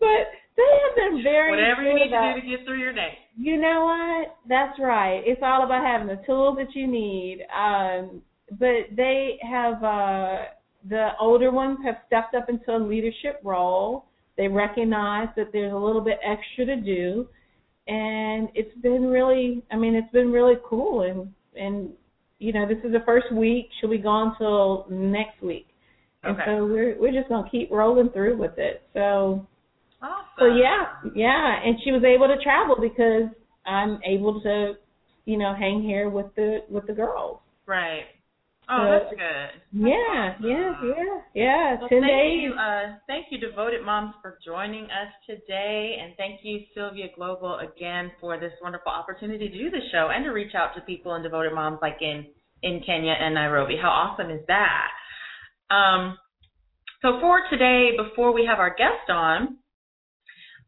[0.00, 2.92] but they have been very Whatever you need about, to do to get through your
[2.92, 3.18] day.
[3.38, 4.36] you know what?
[4.48, 5.22] That's right.
[5.24, 7.44] It's all about having the tools that you need.
[7.56, 8.20] Um,
[8.58, 10.38] but they have uh,
[10.88, 14.04] the older ones have stepped up into a leadership role.
[14.36, 17.28] They recognize that there's a little bit extra to do,
[17.86, 19.62] and it's been really.
[19.70, 21.02] I mean, it's been really cool.
[21.02, 21.90] And and
[22.38, 23.68] you know, this is the first week.
[23.80, 25.66] She'll be gone till next week,
[26.22, 26.44] and Okay.
[26.46, 28.82] so we're we're just gonna keep rolling through with it.
[28.94, 29.46] So
[30.00, 30.24] Awesome.
[30.38, 33.28] so yeah, yeah, and she was able to travel because
[33.66, 34.74] I'm able to,
[35.26, 37.38] you know, hang here with the with the girls.
[37.66, 38.04] Right.
[38.72, 39.60] Oh, So- that's good.
[39.72, 41.76] Yeah, yeah, yeah, yeah.
[41.78, 42.42] Well, Ten thank days.
[42.42, 47.58] you, uh, thank you, devoted moms, for joining us today, and thank you, Sylvia Global,
[47.58, 51.12] again for this wonderful opportunity to do the show and to reach out to people
[51.12, 52.26] and devoted moms like in
[52.62, 53.76] in Kenya and Nairobi.
[53.76, 54.88] How awesome is that?
[55.70, 56.16] Um,
[57.02, 59.58] so for today, before we have our guest on,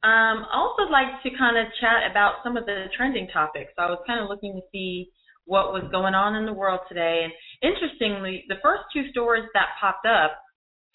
[0.03, 3.73] um, I also like to kind of chat about some of the trending topics.
[3.77, 5.09] So I was kind of looking to see
[5.47, 9.77] what was going on in the world today, and interestingly, the first two stories that
[9.81, 10.39] popped up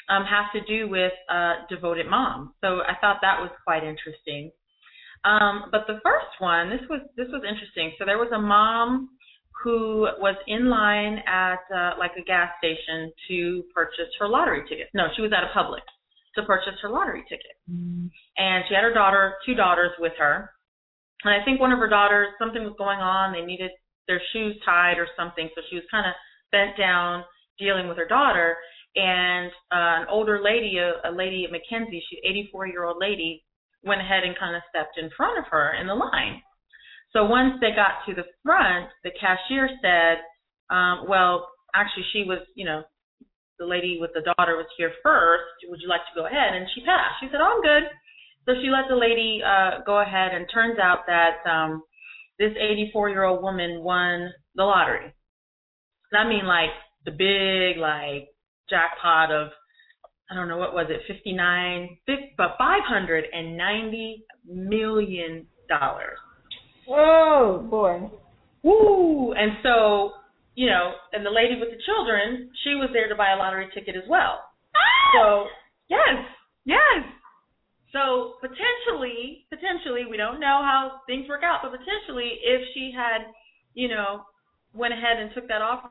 [0.10, 2.50] um, have to do with uh, devoted moms.
[2.62, 4.52] So I thought that was quite interesting.
[5.24, 7.94] Um, but the first one, this was this was interesting.
[8.00, 9.10] So there was a mom
[9.64, 14.88] who was in line at uh, like a gas station to purchase her lottery ticket.
[14.94, 15.84] No, she was at a Publix
[16.36, 17.60] to purchase her lottery ticket,
[18.38, 20.50] and she had her daughter, two daughters with her.
[21.26, 23.34] And I think one of her daughters, something was going on.
[23.34, 23.72] They needed
[24.10, 26.18] their shoes tied or something, so she was kind of
[26.52, 27.24] bent down
[27.60, 28.58] dealing with her daughter.
[28.96, 33.46] And uh, an older lady, a, a lady at MacKenzie, she's 84 year old lady,
[33.84, 36.42] went ahead and kind of stepped in front of her in the line.
[37.14, 40.18] So once they got to the front, the cashier said,
[40.74, 42.84] um, "Well, actually, she was, you know,
[43.58, 45.44] the lady with the daughter was here first.
[45.70, 47.22] Would you like to go ahead?" And she passed.
[47.22, 47.90] She said, "Oh, I'm good."
[48.46, 51.82] So she let the lady uh, go ahead, and turns out that um,
[52.40, 55.14] this 84 year old woman won the lottery.
[56.12, 56.70] And I mean, like
[57.06, 58.30] the big, like
[58.70, 59.50] jackpot of
[60.32, 61.98] I don't know what was it, 59,
[62.38, 66.18] but 590 million dollars.
[66.88, 68.10] Oh boy.
[68.62, 69.34] Woo!
[69.34, 70.12] And so,
[70.56, 73.70] you know, and the lady with the children, she was there to buy a lottery
[73.74, 74.44] ticket as well.
[74.76, 75.12] Ah!
[75.16, 75.46] So,
[75.90, 76.26] yes,
[76.66, 77.06] yes.
[77.92, 83.26] So potentially, potentially, we don't know how things work out, but potentially, if she had,
[83.74, 84.24] you know,
[84.74, 85.90] went ahead and took that offer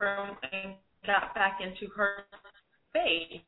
[0.00, 0.74] and
[1.06, 2.24] got back into her
[2.90, 3.42] space,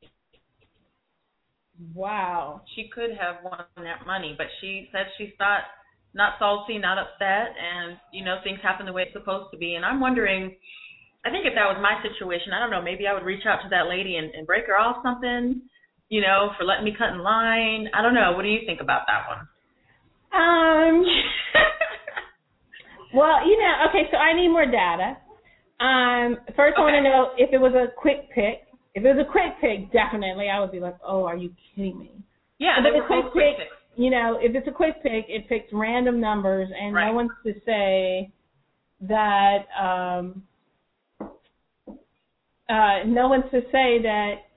[1.94, 2.62] Wow.
[2.74, 4.34] she could have won that money.
[4.36, 5.62] But she said she's not
[6.14, 9.74] not salty, not upset, and you know things happen the way it's supposed to be.
[9.74, 10.56] And I'm wondering,
[11.24, 13.62] I think if that was my situation, I don't know, maybe I would reach out
[13.62, 15.62] to that lady and, and break her off something,
[16.08, 17.88] you know, for letting me cut in line.
[17.94, 18.32] I don't know.
[18.32, 19.48] What do you think about that one?
[20.32, 21.04] Um.
[23.14, 24.08] well, you know, okay.
[24.10, 25.16] So I need more data.
[25.80, 26.36] Um.
[26.56, 28.64] First, I want to know if it was a quick pick.
[28.94, 31.98] If it was a quick pick, definitely I would be like, "Oh, are you kidding
[31.98, 32.10] me?"
[32.58, 33.76] Yeah, But they were quick quick pick- picks.
[33.96, 37.06] you know, if it's a quick pick, it picks random numbers, and Right.
[37.06, 38.30] no one's to say
[39.02, 40.42] that um,
[42.68, 44.47] uh, no one's to say that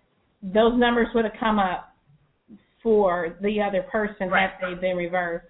[0.41, 1.93] those numbers would have come up
[2.81, 4.49] for the other person Right.
[4.49, 5.45] had they been reversed.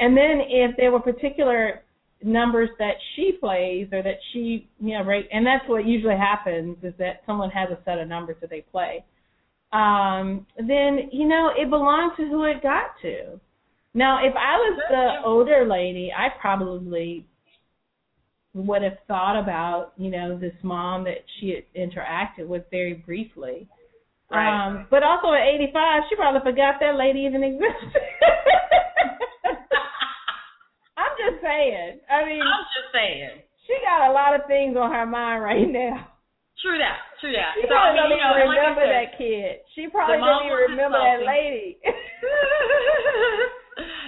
[0.00, 1.82] And then if there were particular
[2.22, 6.76] numbers that she plays or that she, you know, right, and that's what usually happens
[6.82, 9.04] is that someone has a set of numbers that they play
[9.74, 13.40] um, then you know it belonged to who it got to.
[13.92, 17.26] Now, if I was the older lady, I probably
[18.54, 23.68] would have thought about you know this mom that she had interacted with very briefly.
[24.30, 24.48] Right.
[24.48, 27.68] Um, but also at 85, she probably forgot that lady even existed.
[30.96, 32.00] I'm just saying.
[32.08, 33.42] I mean, I'm just saying.
[33.66, 36.08] she got a lot of things on her mind right now.
[36.62, 37.04] True that.
[37.20, 37.52] True that.
[37.60, 39.52] She So, I probably mean, don't you know, even and like remember said, that kid.
[39.76, 41.78] She probably doesn't even remember that salty.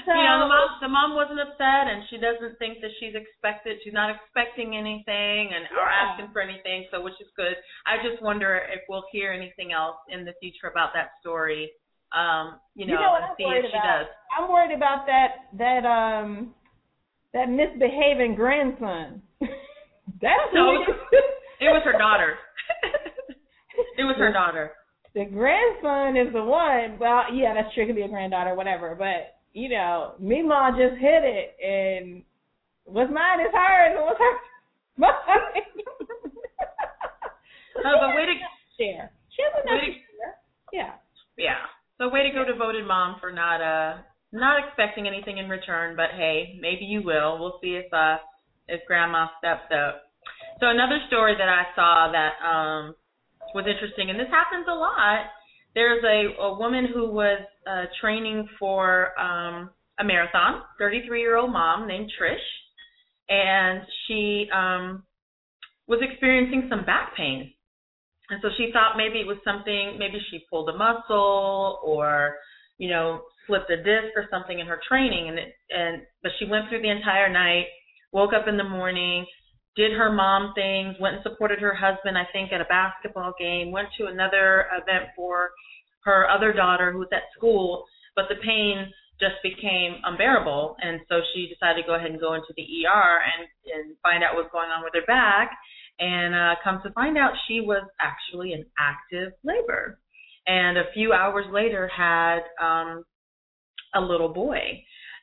[0.07, 0.19] lady.
[0.21, 3.79] you know, the mom the mom wasn't upset and she doesn't think that she's expected
[3.83, 7.55] she's not expecting anything and or asking for anything, so which is good.
[7.87, 11.71] I just wonder if we'll hear anything else in the future about that story.
[12.14, 13.99] Um, you know, You know what I'm see if worried she about?
[13.99, 14.07] does.
[14.38, 16.55] I'm worried about that that um
[17.35, 19.23] that misbehaving grandson.
[20.23, 20.95] That's No, who
[21.61, 22.37] It was her daughter.
[23.99, 24.73] it was her daughter.
[25.14, 26.99] the grandson is the one.
[26.99, 27.85] Well, yeah, that's true.
[27.85, 28.95] It could be a granddaughter, whatever.
[28.95, 32.23] But you know, me Mima just hit it, and
[32.85, 34.37] what's mine is hers, and what's hers
[34.99, 35.64] mine.
[37.81, 38.37] No, but way to
[38.77, 39.11] share.
[39.33, 40.37] She has enough to share.
[40.75, 40.92] Yeah.
[41.38, 41.64] Yeah.
[41.97, 45.97] So way to go, devoted mom, for not uh not expecting anything in return.
[45.97, 47.38] But hey, maybe you will.
[47.40, 48.19] We'll see if uh
[48.69, 50.03] if Grandma steps up.
[50.61, 52.95] So another story that I saw that um
[53.55, 55.33] was interesting, and this happens a lot.
[55.75, 61.52] There's a a woman who was uh training for um a marathon, 33 year old
[61.52, 62.37] mom named Trish,
[63.29, 65.05] and she um
[65.87, 67.52] was experiencing some back pain.
[68.29, 72.35] And so she thought maybe it was something, maybe she pulled a muscle or,
[72.79, 75.29] you know, slipped a disc or something in her training.
[75.29, 77.66] And it, and but she went through the entire night,
[78.12, 79.24] woke up in the morning,
[79.76, 83.70] did her mom things, went and supported her husband, I think, at a basketball game,
[83.70, 85.50] went to another event for
[86.07, 88.88] her other daughter who was at school, but the pain
[89.21, 90.77] just became unbearable.
[90.81, 94.25] And so she decided to go ahead and go into the ER and, and find
[94.25, 95.51] out what's going on with her back
[95.99, 99.99] and uh, come to find out she was actually in active labor
[100.47, 103.05] and a few hours later had um
[103.95, 104.59] a little boy.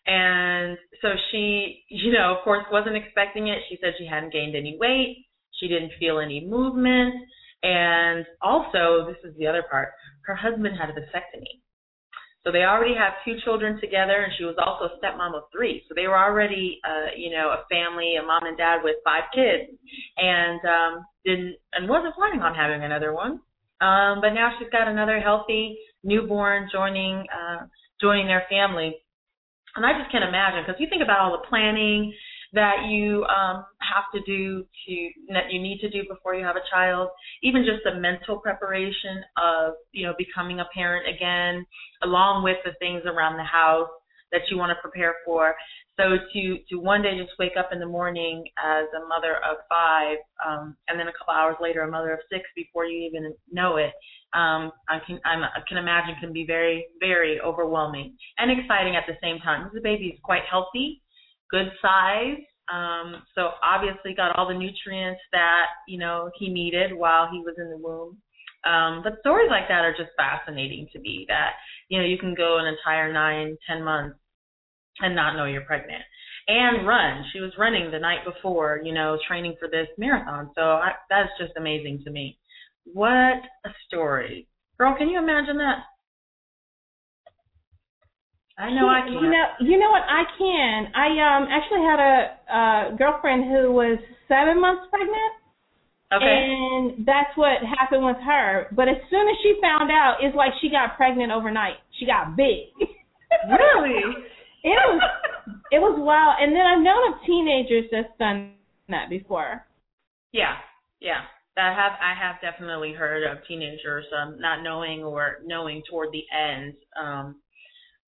[0.06, 3.60] And so she you know of course wasn't expecting it.
[3.70, 5.26] She said she hadn't gained any weight.
[5.60, 7.16] She didn't feel any movement
[7.64, 9.90] and also this is the other part
[10.26, 11.64] her husband had a vasectomy
[12.44, 15.82] so they already have two children together, and she was also a stepmom of three.
[15.88, 19.24] So they were already, uh, you know, a family, a mom and dad with five
[19.34, 19.72] kids,
[20.18, 23.40] and um, didn't and wasn't planning on having another one.
[23.80, 27.64] Um, but now she's got another healthy newborn joining uh,
[28.02, 28.92] joining their family,
[29.78, 32.12] and I just can't imagine because you think about all the planning
[32.54, 36.56] that you um, have to do to that you need to do before you have
[36.56, 37.10] a child,
[37.42, 41.66] even just the mental preparation of you know becoming a parent again,
[42.04, 43.90] along with the things around the house
[44.32, 45.54] that you want to prepare for.
[45.98, 49.58] So to to one day just wake up in the morning as a mother of
[49.70, 53.34] five, um, and then a couple hours later a mother of six before you even
[53.52, 53.94] know it,
[54.34, 59.04] um, I can I'm, I can imagine can be very very overwhelming and exciting at
[59.08, 59.70] the same time.
[59.74, 61.03] The baby is quite healthy
[61.54, 62.42] good size.
[62.74, 67.56] Um, so obviously got all the nutrients that, you know, he needed while he was
[67.58, 68.18] in the womb.
[68.66, 71.52] Um, but stories like that are just fascinating to me that,
[71.90, 74.18] you know, you can go an entire nine, ten months
[75.00, 76.04] and not know you're pregnant.
[76.48, 77.24] And run.
[77.32, 80.50] She was running the night before, you know, training for this marathon.
[80.56, 82.38] So I, that's just amazing to me.
[82.86, 84.48] What a story.
[84.78, 85.84] Girl, can you imagine that?
[88.58, 89.14] I know I can.
[89.14, 90.04] You know, you know what?
[90.06, 90.88] I can.
[90.94, 92.14] I um actually had a
[92.46, 95.34] uh, girlfriend who was seven months pregnant,
[96.14, 96.22] okay.
[96.22, 98.68] and that's what happened with her.
[98.76, 101.82] But as soon as she found out, it's like she got pregnant overnight.
[102.00, 102.70] She got big.
[103.50, 104.22] Really?
[104.64, 105.02] it was
[105.72, 106.36] it was wild.
[106.40, 108.54] And then I've known of teenagers that's done
[108.90, 109.66] that before.
[110.32, 110.56] Yeah,
[111.02, 111.22] yeah.
[111.58, 116.24] I have I have definitely heard of teenagers um not knowing or knowing toward the
[116.32, 116.74] end.
[117.00, 117.42] Um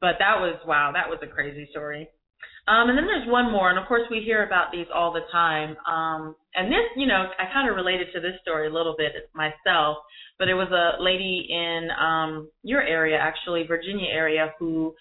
[0.05, 2.07] but that was wow, that was a crazy story.
[2.67, 5.25] Um and then there's one more and of course we hear about these all the
[5.31, 5.75] time.
[5.89, 9.13] Um and this, you know, I kind of related to this story a little bit
[9.33, 9.97] myself,
[10.37, 14.93] but it was a lady in um your area actually, Virginia area who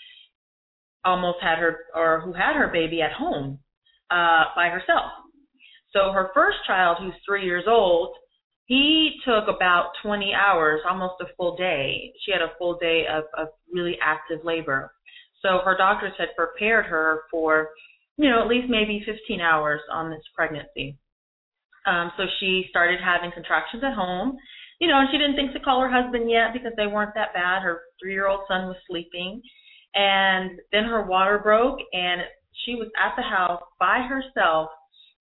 [1.04, 3.58] almost had her or who had her baby at home
[4.10, 5.12] uh by herself.
[5.92, 8.16] So her first child, who's three years old,
[8.66, 12.12] he took about 20 hours, almost a full day.
[12.24, 14.93] She had a full day of, of really active labor.
[15.44, 17.68] So her doctors had prepared her for,
[18.16, 20.96] you know, at least maybe 15 hours on this pregnancy.
[21.86, 24.38] Um, so she started having contractions at home,
[24.80, 27.34] you know, and she didn't think to call her husband yet because they weren't that
[27.34, 27.62] bad.
[27.62, 29.42] Her three-year-old son was sleeping,
[29.94, 32.22] and then her water broke, and
[32.64, 34.70] she was at the house by herself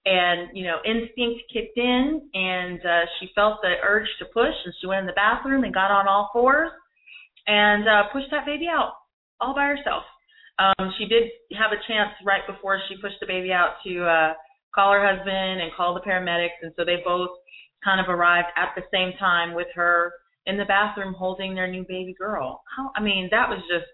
[0.05, 4.73] and you know instinct kicked in and uh she felt the urge to push and
[4.79, 6.69] she went in the bathroom and got on all fours
[7.47, 8.91] and uh pushed that baby out
[9.39, 10.03] all by herself
[10.59, 11.23] um she did
[11.57, 14.33] have a chance right before she pushed the baby out to uh
[14.73, 17.29] call her husband and call the paramedics, and so they both
[17.83, 20.11] kind of arrived at the same time with her
[20.45, 22.63] in the bathroom holding their new baby girl.
[22.75, 23.85] How I mean, that was just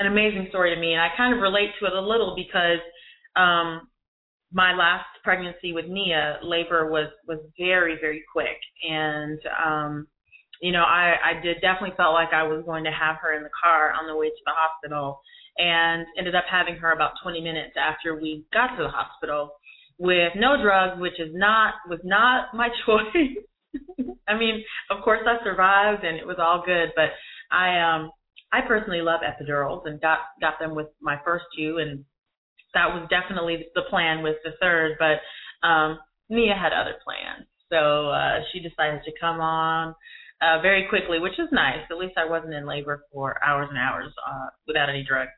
[0.00, 2.80] an amazing story to me, and I kind of relate to it a little because
[3.36, 3.88] um
[4.52, 10.06] my last pregnancy with Nia, labor was was very very quick, and um
[10.60, 13.42] you know I I did definitely felt like I was going to have her in
[13.42, 15.20] the car on the way to the hospital,
[15.58, 19.52] and ended up having her about 20 minutes after we got to the hospital
[19.98, 23.36] with no drugs, which is not was not my choice.
[24.28, 27.10] I mean, of course I survived and it was all good, but
[27.50, 28.10] I um
[28.52, 32.04] I personally love epidurals and got got them with my first two and
[32.74, 35.98] that was definitely the plan with the third, but um
[36.28, 37.46] Nia had other plans.
[37.70, 39.94] So uh she decided to come on
[40.42, 41.86] uh very quickly, which is nice.
[41.90, 45.30] At least I wasn't in labor for hours and hours uh without any drugs.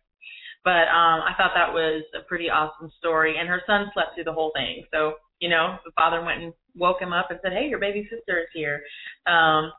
[0.67, 4.27] But um I thought that was a pretty awesome story and her son slept through
[4.27, 4.83] the whole thing.
[4.93, 8.03] So, you know, the father went and woke him up and said, "Hey, your baby
[8.11, 8.83] sister is here."
[9.31, 9.71] Um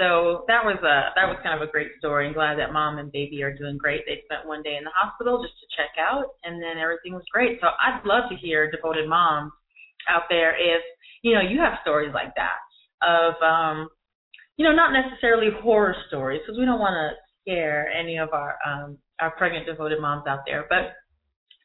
[0.00, 2.26] so that was a that was kind of a great story.
[2.26, 4.00] I'm glad that mom and baby are doing great.
[4.08, 7.28] They spent one day in the hospital just to check out, and then everything was
[7.30, 7.60] great.
[7.60, 9.52] So I'd love to hear devoted moms
[10.08, 10.80] out there if
[11.20, 12.64] you know you have stories like that
[13.04, 13.90] of um,
[14.56, 18.56] you know not necessarily horror stories because we don't want to scare any of our
[18.64, 20.94] um, our pregnant devoted moms out there, but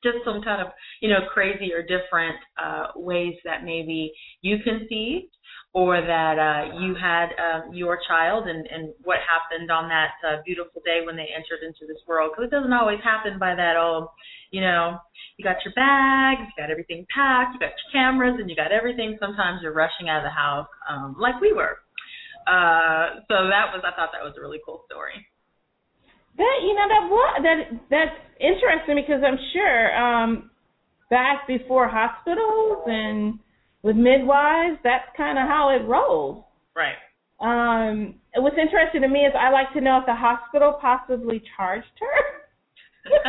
[0.04, 0.68] just some kind of
[1.02, 5.36] you know crazy or different uh, ways that maybe you conceived
[5.76, 10.40] or that uh, you had uh, your child and, and what happened on that uh,
[10.46, 12.32] beautiful day when they entered into this world.
[12.32, 14.08] Because it doesn't always happen by that, oh,
[14.52, 14.96] you know,
[15.36, 18.72] you got your bags, you got everything packed, you got your cameras, and you got
[18.72, 19.18] everything.
[19.20, 21.76] Sometimes you're rushing out of the house um, like we were.
[22.48, 25.28] Uh, so that was, I thought that was a really cool story.
[26.38, 27.58] That you know that what that
[27.90, 30.50] that's interesting because I'm sure um,
[31.10, 33.40] back before hospitals and
[33.84, 36.44] with midwives, that's kind of how it rolls.
[36.76, 36.98] Right.
[37.40, 41.86] Um, what's interesting to me is I like to know if the hospital possibly charged
[42.00, 43.12] her.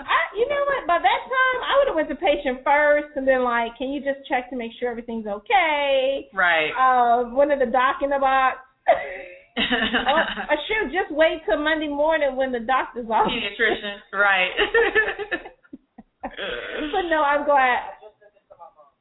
[0.00, 0.86] I, you know what?
[0.86, 4.00] By that time, I would have went to Patient First, and then like, can you
[4.00, 6.28] just check to make sure everything's okay?
[6.34, 6.70] Right.
[6.74, 8.58] Uh, one of the doc in the box.
[9.56, 13.26] oh, I should just wait till Monday morning when the doctor's off.
[13.28, 14.50] Pediatrician, right.
[16.22, 17.78] but no, I'm glad.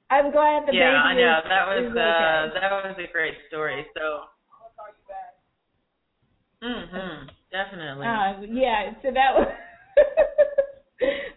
[0.10, 0.96] I'm glad the yeah, baby.
[0.96, 2.60] I know is, that was uh, okay.
[2.60, 3.86] that was a great story.
[3.96, 4.22] So.
[6.64, 7.30] Mhm.
[7.52, 8.08] Definitely.
[8.08, 8.92] Uh, yeah.
[9.02, 9.48] So that was.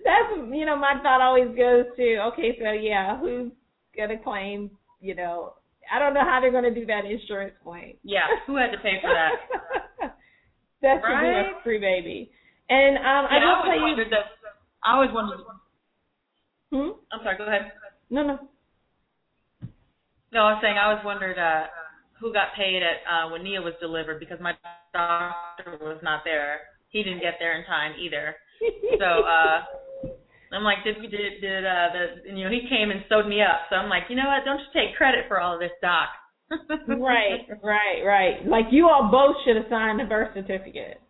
[0.05, 3.51] that's you know my thought always goes to okay so yeah who's
[3.97, 5.55] gonna claim you know
[5.93, 7.97] I don't know how they're gonna do that insurance claim.
[8.03, 8.27] yeah.
[8.47, 9.33] Who had to pay for that?
[10.83, 11.45] that should Right?
[11.53, 12.31] be a free baby.
[12.71, 14.11] And um, I will I tell you.
[14.11, 14.25] that.
[14.85, 15.41] I always wondered.
[16.73, 16.91] Hmm?
[17.13, 17.39] I'm sorry.
[17.39, 17.73] Go ahead.
[18.11, 18.39] No, no.
[20.33, 21.67] No, I was saying I always wondered uh,
[22.21, 24.53] who got paid at uh, when Nia was delivered because my
[24.93, 26.61] doctor was not there.
[26.91, 28.37] He didn't get there in time either.
[28.99, 29.63] So uh,
[30.53, 33.69] I'm like, did did did uh, the you know he came and sewed me up.
[33.71, 34.45] So I'm like, you know what?
[34.45, 36.09] Don't you take credit for all of this, doc.
[36.89, 38.47] right, right, right.
[38.47, 41.01] Like you all both should have signed the birth certificate.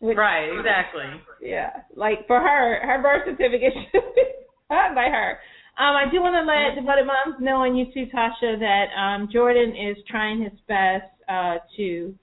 [0.00, 0.50] Which- Right.
[0.58, 1.04] Exactly.
[1.42, 1.70] Yeah.
[1.96, 4.22] Like for her, her birth certificate should be
[4.68, 5.38] signed by her.
[5.78, 9.28] Um, I do want to let devoted moms know and you too, Tasha, that um,
[9.32, 12.14] Jordan is trying his best uh, to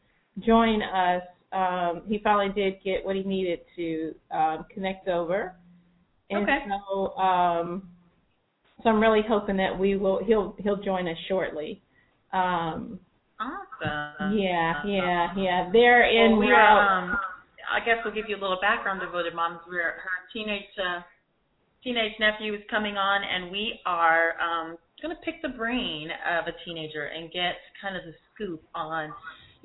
[0.46, 1.22] join us.
[1.56, 5.56] Um, he finally did get what he needed to um, connect over,
[6.30, 6.66] and Okay.
[6.90, 7.90] so um,
[8.84, 11.82] so I'm really hoping that we will he'll he'll join us shortly.
[12.34, 13.00] Um,
[13.40, 14.38] Awesome.
[14.38, 15.70] yeah, yeah, yeah.
[15.72, 17.18] They're in Well, we are, um,
[17.72, 19.60] I guess we'll give you a little background, devoted moms.
[19.68, 21.02] We're her teenage uh,
[21.84, 26.48] teenage nephew is coming on, and we are um, going to pick the brain of
[26.48, 29.14] a teenager and get kind of the scoop on,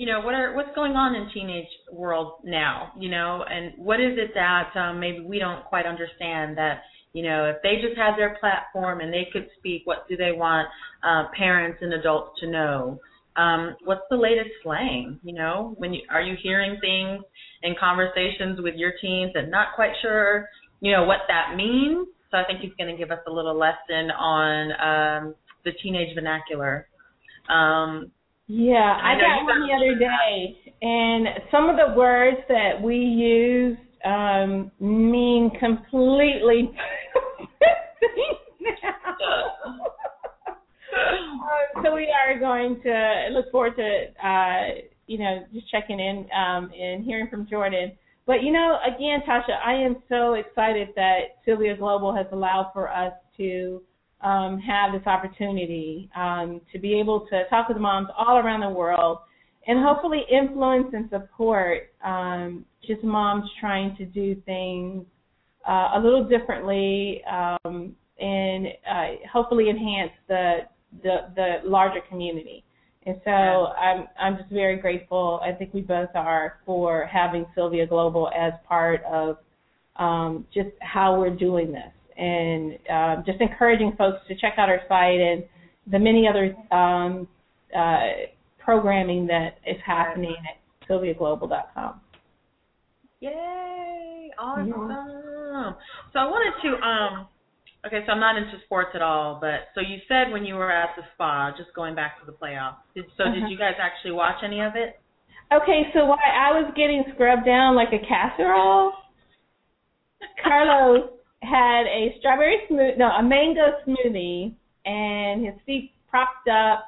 [0.01, 4.01] you know, what are what's going on in teenage world now, you know, and what
[4.01, 6.83] is it that um, maybe we don't quite understand that.
[7.13, 10.31] You know, if they just had their platform and they could speak, what do they
[10.31, 10.69] want
[11.03, 13.01] uh, parents and adults to know?
[13.37, 15.19] um, what's the latest slang?
[15.23, 17.23] You know, when you are you hearing things
[17.63, 20.49] in conversations with your teens and not quite sure,
[20.81, 22.09] you know, what that means?
[22.31, 25.35] So I think he's going to give us a little lesson on um,
[25.65, 26.87] the teenage vernacular.
[27.49, 28.11] Um,
[28.53, 33.79] Yeah, I, got one the other day, and some of the words that we use
[34.05, 36.69] um, mean completely
[38.61, 39.45] now.
[40.91, 46.27] Um, so we are going to look forward to uh, you know just checking in
[46.37, 47.93] um, and hearing from Jordan.
[48.27, 52.91] but you know, again, Tasha, I am so excited that Sylvia Global has allowed for
[52.91, 53.81] us to
[54.23, 58.68] um, have this opportunity um, to be able to talk with moms all around the
[58.68, 59.18] world
[59.66, 65.05] and hopefully influence and support um, just moms trying to do things
[65.68, 70.59] uh, a little differently um, and uh, hopefully enhance the,
[71.03, 72.64] the the larger community.
[73.07, 75.41] And so I'm I'm just very grateful.
[75.43, 79.39] I think we both are for having Sylvia Global as part of
[79.97, 84.81] um, just how we're doing this, and uh, just encouraging folks to check out our
[84.89, 85.45] site and
[85.91, 87.27] the many other um,
[87.77, 88.01] uh,
[88.59, 92.01] programming that is happening at sylviaglobal.com.
[93.21, 94.31] Yay!
[94.39, 95.75] Awesome.
[96.12, 97.27] So I wanted to um
[97.87, 100.71] okay, so I'm not into sports at all, but so you said when you were
[100.73, 102.77] at the spa, just going back to the playoffs.
[102.95, 103.35] Did, so Uh-huh.
[103.35, 104.99] did you guys actually watch any of it?
[105.53, 108.93] Okay, so while I was getting scrubbed down like a casserole,
[110.45, 111.11] Carlos
[111.43, 116.84] had a strawberry smooth no, a mango smoothie, and his feet propped up,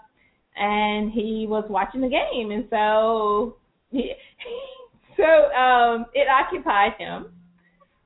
[0.57, 3.57] and he was watching the game, and so
[3.91, 4.13] he,
[5.17, 7.27] so um, it occupied him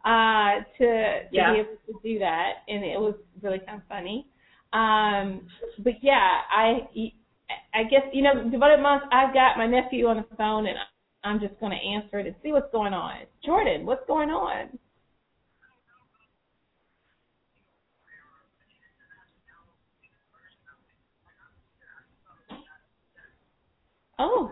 [0.05, 1.53] uh, to to Yeah.
[1.53, 4.27] be able to do that, and it was really kind of funny.
[4.73, 5.47] Um,
[5.81, 6.89] but yeah, I
[7.75, 9.03] I guess you know, devoted moms.
[9.13, 10.77] I've got my nephew on the phone, and
[11.25, 13.15] I'm just going to answer it and see what's going on.
[13.45, 14.79] Jordan, what's going on?
[24.19, 24.51] Oh.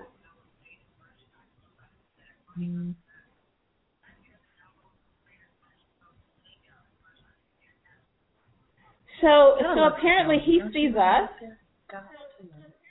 [9.20, 9.90] So so oh.
[9.96, 11.30] apparently he sees us.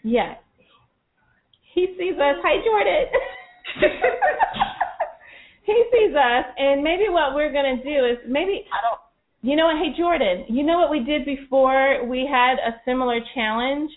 [0.03, 0.35] Yeah.
[1.73, 2.35] He sees us.
[2.43, 3.05] Hi, Jordan.
[5.63, 8.99] he sees us, and maybe what we're gonna do is maybe I don't.
[9.41, 9.77] You know what?
[9.77, 10.45] Hey, Jordan.
[10.47, 12.05] You know what we did before?
[12.07, 13.91] We had a similar challenge.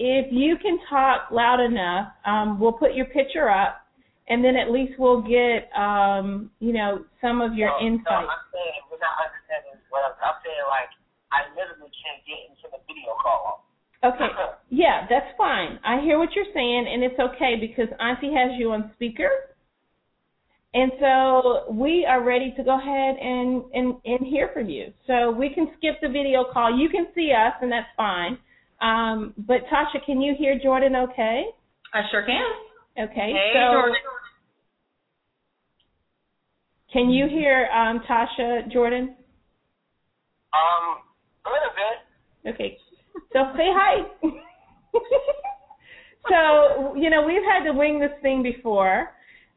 [0.00, 3.84] If you can talk loud enough, um, we'll put your picture up,
[4.32, 8.24] and then at least we'll get, um, you know, some of your No, insight.
[8.24, 10.64] No, I'm saying we're not understanding what I'm, I'm saying.
[10.72, 10.88] Like
[11.36, 13.68] I literally can't get into the video call.
[14.02, 14.32] Okay.
[14.72, 15.80] Yeah, that's fine.
[15.84, 19.28] I hear what you're saying, and it's okay because Auntie has you on speaker.
[20.72, 24.92] And so we are ready to go ahead and, and, and hear from you.
[25.08, 26.70] So we can skip the video call.
[26.78, 28.38] You can see us, and that's fine.
[28.80, 31.44] Um, but Tasha, can you hear Jordan okay?
[31.92, 32.42] I sure can.
[32.98, 33.32] Okay.
[33.32, 33.96] Hey, so Jordan.
[36.92, 39.14] can you hear um, Tasha, Jordan?
[40.52, 40.98] Um,
[41.46, 42.54] a little bit.
[42.54, 42.78] Okay.
[43.32, 44.06] So say hi.
[46.28, 49.10] so, you know, we've had to wing this thing before.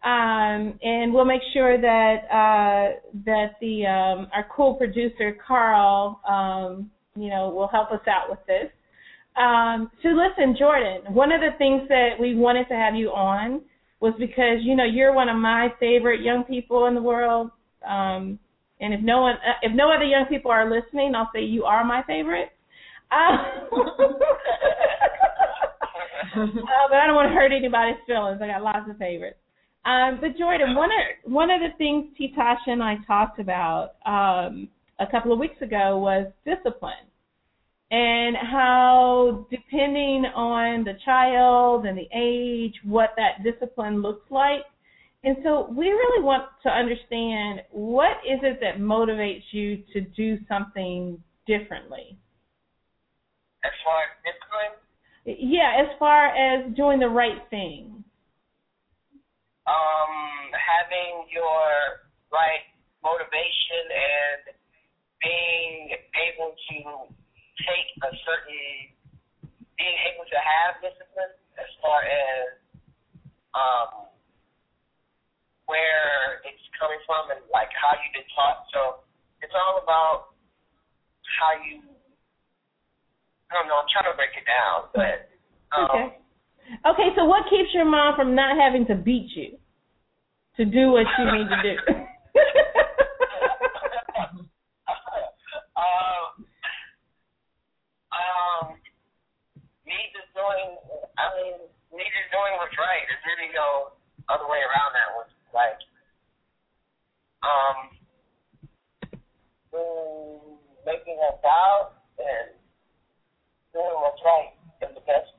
[0.03, 6.91] Um, and we'll make sure that uh, that the um, our cool producer Carl, um,
[7.15, 8.69] you know, will help us out with this.
[9.35, 13.61] Um, so listen, Jordan, one of the things that we wanted to have you on
[13.99, 17.49] was because you know you're one of my favorite young people in the world.
[17.87, 18.37] Um,
[18.79, 21.63] and if no one, uh, if no other young people are listening, I'll say you
[21.63, 22.51] are my favorite.
[23.11, 23.15] Uh,
[26.35, 26.47] uh,
[26.89, 28.41] but I don't want to hurt anybody's feelings.
[28.41, 29.37] I got lots of favorites.
[29.85, 34.69] Um, but Jordan, one of one of the things Titasha and I talked about um,
[34.99, 37.05] a couple of weeks ago was discipline,
[37.91, 44.61] and how depending on the child and the age, what that discipline looks like.
[45.23, 50.37] And so we really want to understand what is it that motivates you to do
[50.49, 52.17] something differently.
[53.63, 58.03] As far as discipline, Yeah, as far as doing the right thing.
[59.65, 62.67] um, having your right
[62.99, 64.55] motivation and
[65.23, 67.15] being able to
[67.61, 68.93] take a certain,
[69.77, 72.57] being able to have discipline as far as
[73.53, 74.09] um,
[75.69, 78.65] where it's coming from and like how you've been taught.
[78.73, 79.05] So
[79.45, 80.33] it's all about
[81.39, 81.81] how you.
[83.49, 83.77] I don't know.
[83.77, 85.29] I'm trying to break it down, but
[85.77, 86.23] um, Okay.
[86.85, 89.57] Okay, so what keeps your mom from not having to beat you
[90.57, 91.75] to do what you need to do?
[95.75, 96.45] um,
[98.15, 98.79] um,
[99.85, 100.77] me just doing,
[101.19, 103.05] I mean, me just doing what's right.
[103.05, 103.93] There's really no
[104.27, 105.29] other way around that one.
[105.53, 105.77] Like,
[107.45, 107.93] um,
[110.85, 112.49] making a vow and
[113.73, 114.49] doing what's right
[114.81, 115.29] in the best,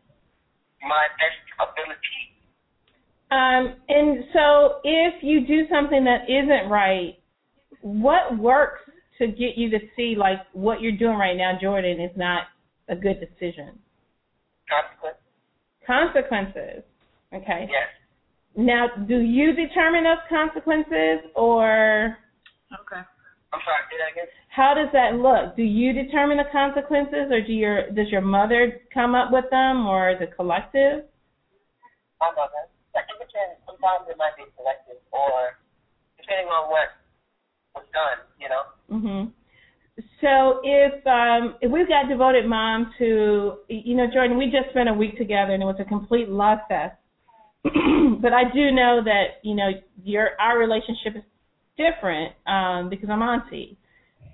[0.82, 2.20] my best ability.
[3.30, 7.18] um, and so if you do something that isn't right,
[7.80, 8.80] what works
[9.18, 12.44] to get you to see like what you're doing right now, Jordan, is not
[12.88, 13.78] a good decision?
[14.68, 15.23] Consequence.
[15.86, 16.82] Consequences.
[17.32, 17.66] Okay.
[17.70, 17.88] Yes.
[18.56, 22.16] Now, do you determine those consequences, or
[22.72, 23.02] Okay.
[23.52, 23.82] I'm sorry.
[23.90, 24.26] Say that again.
[24.48, 25.56] how does that look?
[25.56, 29.86] Do you determine the consequences, or do your does your mother come up with them,
[29.86, 31.04] or the collective?
[32.20, 32.70] I know that.
[32.96, 33.56] I think it can.
[33.66, 35.58] Sometimes it might be selective, or
[36.18, 36.94] depending on what
[37.74, 38.22] was done.
[38.38, 38.62] You know.
[38.88, 39.30] hmm
[40.20, 44.88] So if um, if we've got devoted mom to you know Jordan, we just spent
[44.88, 46.94] a week together and it was a complete love fest.
[47.64, 49.70] but I do know that you know
[50.02, 51.22] your our relationship is
[51.76, 53.76] different um, because I'm auntie.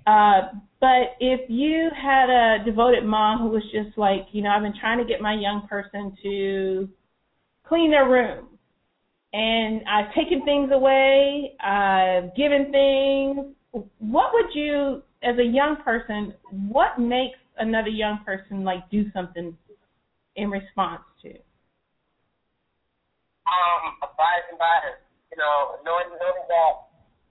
[0.07, 4.63] Uh, but if you had a devoted mom who was just like you know I've
[4.63, 6.89] been trying to get my young person to
[7.67, 8.47] clean their room
[9.33, 13.55] and I've taken things away, I've given things.
[13.99, 16.33] What would you, as a young person,
[16.69, 19.55] what makes another young person like do something
[20.35, 21.29] in response to?
[23.45, 24.97] Um, abiding by it.
[25.31, 26.73] You know, knowing knowing that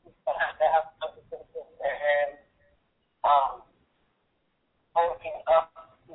[0.07, 2.39] you have to have consequences and
[3.25, 3.61] um,
[4.97, 5.69] owning up
[6.09, 6.15] to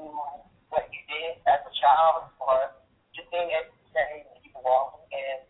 [0.73, 2.73] what you did as a child, or
[3.13, 5.45] just being able to say you wrong and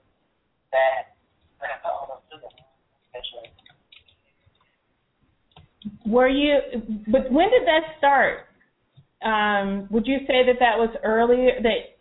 [0.76, 1.16] that
[1.64, 2.52] that's all I'm doing,
[3.08, 3.55] essentially.
[6.06, 6.58] Were you,
[7.08, 8.40] but when did that start?
[9.24, 11.98] Um, would you say that that was earlier that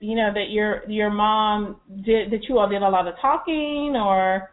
[0.00, 3.96] you know that your your mom did that you all did a lot of talking
[3.96, 4.50] or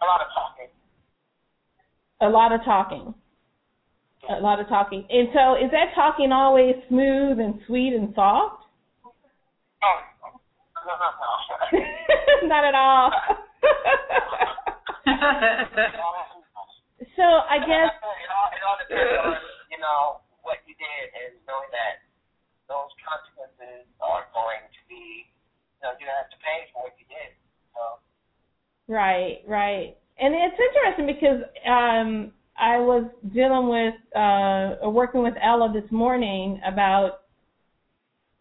[0.00, 0.68] A lot of talking.
[2.20, 3.14] a lot of talking?
[4.30, 5.04] A lot of talking.
[5.10, 8.64] And so is that talking always smooth and sweet and soft?
[9.82, 10.00] Oh,
[10.86, 11.10] no, no,
[11.80, 12.48] no.
[12.48, 13.10] Not at all.
[17.18, 19.34] so I guess it all it all depends on
[19.74, 21.98] you know what you did and knowing that
[22.70, 27.06] those consequences are going to be you know you have to pay for what you
[27.10, 27.34] did.
[27.74, 27.98] So
[28.86, 29.98] right, right.
[30.22, 35.90] And it's interesting because um I was dealing with uh or working with Ella this
[35.90, 37.26] morning about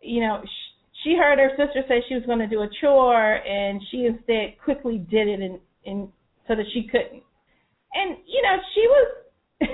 [0.01, 0.73] you know sh-
[1.03, 4.57] she heard her sister say she was going to do a chore and she instead
[4.63, 6.09] quickly did it and and
[6.47, 7.23] so that she couldn't.
[7.97, 9.07] And you know, she was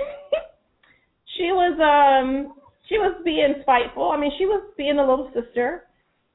[1.38, 2.54] she was um
[2.88, 4.12] she was being spiteful.
[4.12, 5.84] I mean, she was being a little sister.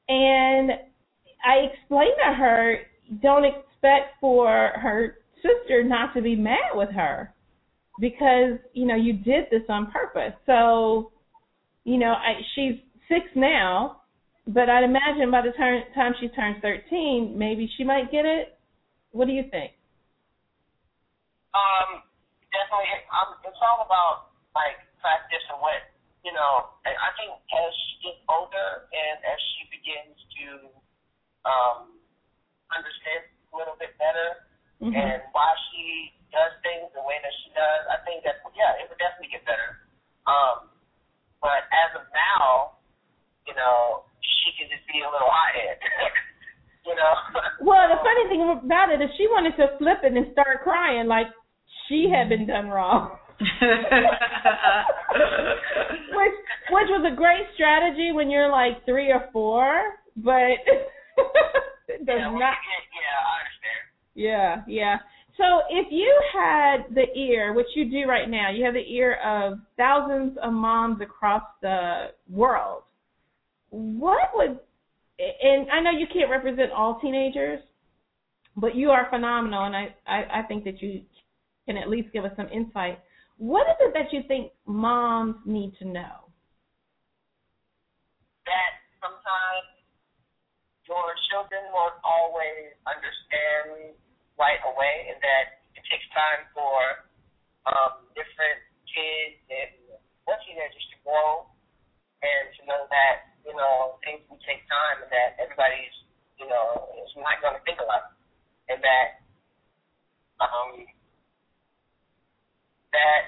[0.07, 0.71] And
[1.45, 2.79] I explained to her,
[3.21, 7.33] don't expect for her sister not to be mad with her
[7.99, 10.33] because, you know, you did this on purpose.
[10.45, 11.11] So,
[11.85, 12.75] you know, I she's
[13.07, 14.01] 6 now,
[14.47, 18.57] but I'd imagine by the turn, time she turns 13, maybe she might get it.
[19.11, 19.71] What do you think?
[21.57, 22.03] Um
[22.53, 25.81] definitely um it's all about like practice and what
[26.25, 30.47] you know I, I think as she gets older and as she begins to
[31.47, 31.79] um
[32.73, 34.45] understand a little bit better
[34.79, 34.95] Mhm.
[34.95, 38.87] and why she does things the way that she does, I think that yeah, it
[38.87, 39.83] would definitely get better.
[40.23, 40.71] Um,
[41.43, 42.79] but as of now,
[43.43, 45.79] you know, she can just be a little hothead.
[46.87, 47.11] you know.
[47.59, 51.07] Well, the funny thing about it is she wanted to flip it and start crying
[51.11, 51.27] like
[51.89, 53.17] she had been done wrong.
[53.39, 53.47] which
[56.71, 60.35] which was a great strategy when you're like three or four, but
[61.87, 62.41] it does yeah, not.
[62.93, 63.81] yeah, I understand.
[64.13, 64.97] Yeah, yeah.
[65.37, 69.15] So if you had the ear, which you do right now, you have the ear
[69.25, 72.83] of thousands of moms across the world.
[73.69, 74.59] What would
[75.19, 77.59] and I know you can't represent all teenagers,
[78.55, 81.01] but you are phenomenal, and I, I, I think that you
[81.69, 82.97] can at least give us some insight.
[83.37, 86.29] What is it that you think moms need to know?
[88.49, 89.69] that sometimes
[90.89, 93.93] your children won't always understand
[94.41, 97.05] right away, and that it takes time for
[97.69, 98.57] um, different
[98.89, 101.45] kids and or teenagers to grow
[102.25, 105.93] and to know that you know things will take time, and that everybody's
[106.41, 108.09] you know is not going to think alike,
[108.73, 109.21] and that
[110.41, 110.89] um,
[112.93, 113.25] that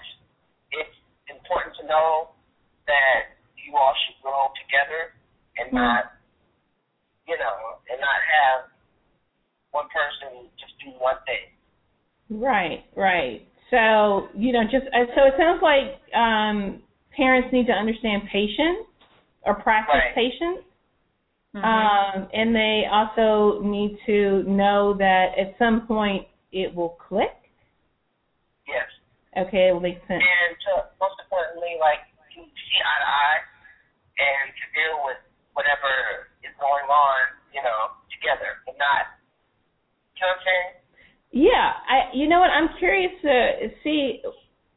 [0.72, 0.97] it's
[1.30, 2.30] important to know
[2.88, 5.14] that you all should grow together
[5.57, 5.76] and Mhm.
[5.76, 6.12] not,
[7.28, 8.70] you know, and not have
[9.72, 11.49] one person just do one thing.
[12.30, 13.45] Right, right.
[13.70, 16.82] So you know, just uh, so it sounds like um,
[17.12, 18.88] parents need to understand patience
[19.43, 20.16] or practice Right.
[20.16, 20.66] patience.
[21.55, 21.64] Mhm.
[21.64, 27.41] Um, and they also need to know that at some point it will click.
[29.32, 30.20] Okay, it will make sense.
[30.20, 32.04] And to, most importantly, like
[32.36, 33.42] to see eye to eye
[34.20, 35.20] and to deal with
[35.56, 37.20] whatever is going on,
[37.56, 39.08] you know, together and not,
[40.16, 40.70] you know what I'm saying?
[41.32, 42.12] Yeah, I.
[42.14, 42.52] You know what?
[42.52, 44.22] I'm curious to see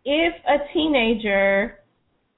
[0.05, 1.81] if a teenager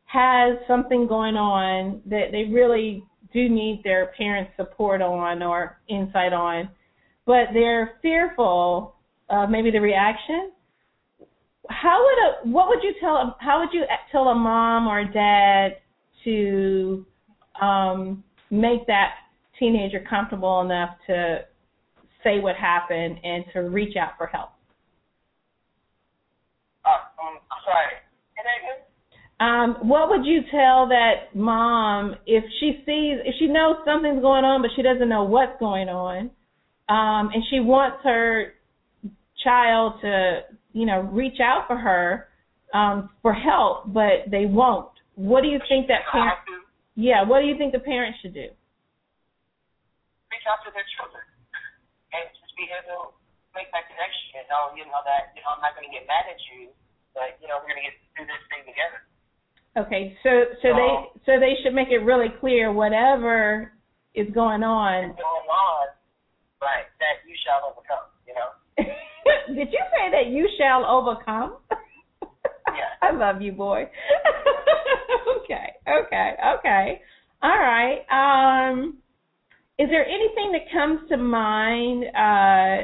[0.06, 6.32] has something going on that they really do need their parents' support on or insight
[6.32, 6.70] on,
[7.26, 8.94] but they're fearful
[9.28, 10.52] of maybe the reaction.
[11.68, 15.12] How would a what would you tell how would you tell a mom or a
[15.12, 15.78] dad
[16.24, 17.06] to
[17.60, 19.14] um, make that
[19.58, 21.40] teenager comfortable enough to
[22.22, 24.50] say what happened and to reach out for help?
[26.84, 26.90] Uh,
[27.22, 27.98] um, I'm sorry.
[28.36, 28.86] Say that again?
[29.38, 34.44] Um, what would you tell that mom if she sees if she knows something's going
[34.44, 36.30] on but she doesn't know what's going on,
[36.88, 38.54] um, and she wants her
[39.44, 40.40] child to
[40.76, 42.28] you know reach out for her
[42.74, 44.92] um, for help, but they won't.
[45.14, 46.36] What do you think that parent?
[46.94, 48.48] Yeah, what do you think the parents should do?
[50.36, 51.24] reach out to their children
[52.12, 53.16] and just be able to
[53.56, 56.04] make that connection and know, you know, that, you know, I'm not going to get
[56.04, 56.68] mad at you,
[57.16, 59.00] but, you know, we're going to get through this thing together.
[59.76, 60.92] Okay, so so they
[61.28, 63.76] so they should make it really clear whatever
[64.16, 65.12] is going on.
[65.12, 65.86] What's going on,
[66.64, 68.56] right, that you shall overcome, you know?
[69.48, 71.56] Did you say that you shall overcome?
[73.02, 73.84] I love you, boy.
[75.42, 77.00] okay, okay, okay.
[77.42, 78.02] All right.
[78.10, 78.98] Um,
[79.78, 82.04] is there anything that comes to mind?
[82.16, 82.82] Uh,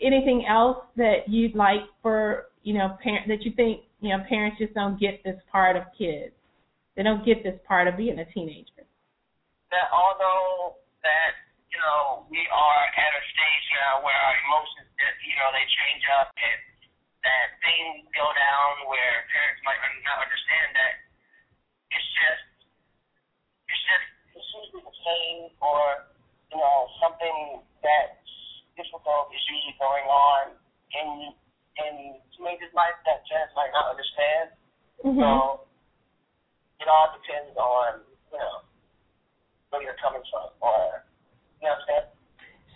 [0.00, 4.56] anything else that you'd like for you know parent that you think you know parents
[4.58, 6.32] just don't get this part of kids?
[6.96, 8.86] They don't get this part of being a teenager.
[9.70, 11.30] That although that,
[11.68, 14.88] you know, we are at a stage now where our emotions,
[15.24, 16.60] you know, they change up and
[17.24, 20.94] that things go down where parents might not understand that
[21.88, 22.44] it's just,
[23.64, 26.12] it's just, it's usually the same or,
[26.52, 28.28] you know, something that's
[28.76, 30.52] difficult is usually going on
[30.92, 31.32] in,
[31.80, 31.94] in
[32.36, 34.52] teenagers' life that parents might not understand.
[35.00, 35.24] Mm-hmm.
[35.24, 35.64] So
[36.84, 38.68] it all depends on, you know,
[39.72, 41.08] where you're coming from or,
[41.64, 42.13] you know what I'm saying?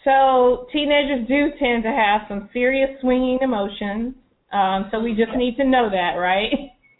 [0.04, 4.14] So teenagers do tend to have some serious swinging emotions.
[4.52, 6.52] Um, so we just need to know that, right?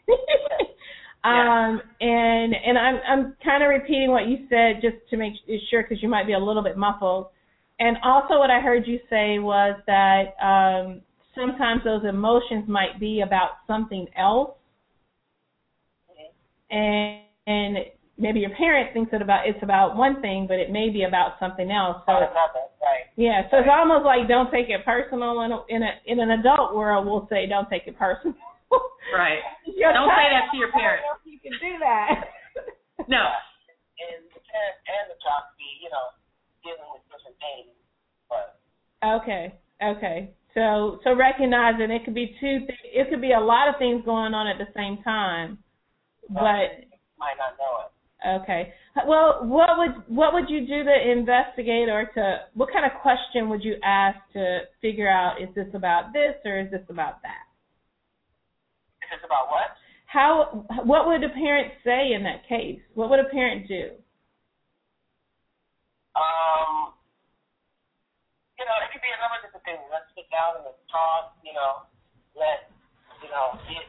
[1.25, 5.33] um, and and I'm I'm kind of repeating what you said just to make
[5.71, 7.29] sure because you might be a little bit muffled.
[7.81, 11.01] And also, what I heard you say was that um,
[11.35, 14.51] sometimes those emotions might be about something else,
[16.71, 17.79] and, and
[18.19, 21.39] maybe your parent thinks it about it's about one thing, but it may be about
[21.39, 22.03] something else.
[22.05, 23.07] So another, right?
[23.17, 25.41] yeah, so it's almost like don't take it personal.
[25.41, 28.37] In a, in a in an adult world, we'll say don't take it personal.
[29.15, 29.41] Right.
[29.65, 31.05] Your Don't say that to your parents.
[31.07, 32.29] I know You can do that.
[33.07, 33.25] No.
[33.25, 36.13] And the parent and the child be, you know,
[36.67, 37.73] dealing with different things.
[38.29, 38.59] But
[39.01, 39.55] Okay.
[39.81, 40.35] Okay.
[40.53, 42.67] So so recognizing it could be two.
[42.67, 45.63] Th- it could be a lot of things going on at the same time.
[46.29, 47.95] But might not know it.
[48.27, 48.73] Okay.
[49.07, 53.49] Well, what would what would you do to investigate or to what kind of question
[53.49, 57.47] would you ask to figure out is this about this or is this about that?
[59.03, 59.71] If it's about what?
[60.07, 62.81] How what would a parent say in that case?
[62.95, 63.95] What would a parent do?
[66.19, 66.91] Um,
[68.59, 69.79] you know, it could be a number of different things.
[69.93, 71.39] Let's sit down and let's talk.
[71.47, 71.87] You know,
[72.35, 72.67] let
[73.23, 73.87] you know, get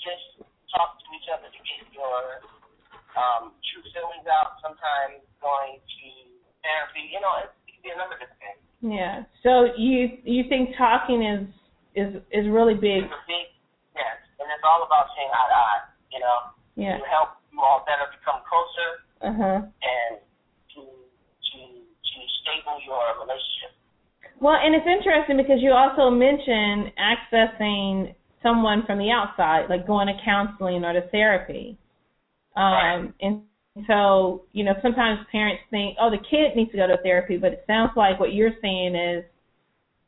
[0.00, 0.40] just
[0.72, 2.40] talk to each other to get your
[3.16, 4.58] um, true feelings out.
[4.60, 6.08] Sometimes going to
[6.64, 7.08] therapy.
[7.08, 8.62] You know, it, it could be a number of different things.
[8.84, 9.24] Yeah.
[9.42, 11.42] So you you think talking is
[11.96, 13.06] is is really big?
[13.06, 13.48] It's a big
[13.96, 15.82] yes, and it's all about saying eye to eye.
[16.14, 16.38] You know,
[16.78, 16.96] Yeah.
[16.98, 18.88] to help you all better become closer
[19.24, 19.58] Uh huh.
[19.66, 20.12] and
[20.74, 23.74] to to to stable your relationship.
[24.40, 30.06] Well, and it's interesting because you also mentioned accessing someone from the outside, like going
[30.06, 31.76] to counseling or to therapy.
[32.58, 33.42] Um, and
[33.86, 37.52] so, you know, sometimes parents think, oh, the kid needs to go to therapy, but
[37.52, 39.24] it sounds like what you're saying is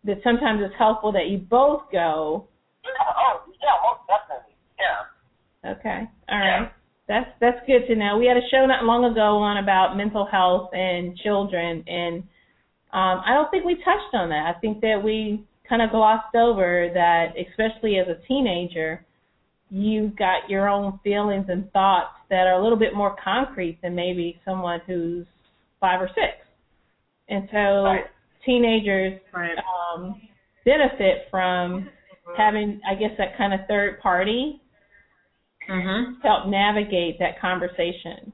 [0.04, 2.48] that sometimes it's helpful that you both go.
[2.82, 4.54] Yeah, oh yeah, most definitely.
[4.80, 5.72] Yeah.
[5.72, 6.72] Okay, all right.
[7.06, 8.16] That's that's good to know.
[8.18, 12.22] We had a show not long ago on about mental health and children, and
[12.92, 14.54] um, I don't think we touched on that.
[14.56, 19.04] I think that we kind of glossed over that, especially as a teenager,
[19.70, 23.94] you've got your own feelings and thoughts that are a little bit more concrete than
[23.94, 25.26] maybe someone who's
[25.80, 26.38] five or six,
[27.28, 28.06] and so Right.
[28.44, 29.58] teenagers Right.
[29.94, 30.20] um,
[30.64, 31.90] benefit from
[32.36, 34.60] having, I guess, that kind of third party
[35.68, 36.22] Mhm.
[36.22, 38.32] help navigate that conversation.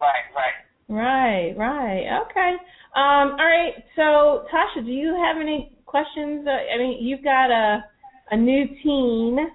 [0.00, 0.54] Right, right.
[0.88, 2.20] Right, right.
[2.22, 2.52] Okay.
[2.94, 3.82] Um, all right.
[3.96, 6.46] So, Tasha, do you have any questions?
[6.46, 7.84] Uh, I mean, you've got a
[8.30, 9.50] a new teen.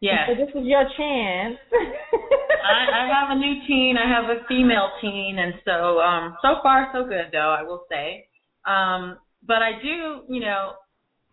[0.00, 0.28] Yes.
[0.28, 1.56] So this is your chance.
[1.72, 3.96] I, I have a new teen.
[3.96, 7.84] I have a female teen, and so um, so far so good though I will
[7.88, 8.26] say.
[8.66, 10.72] Um, but I do, you know,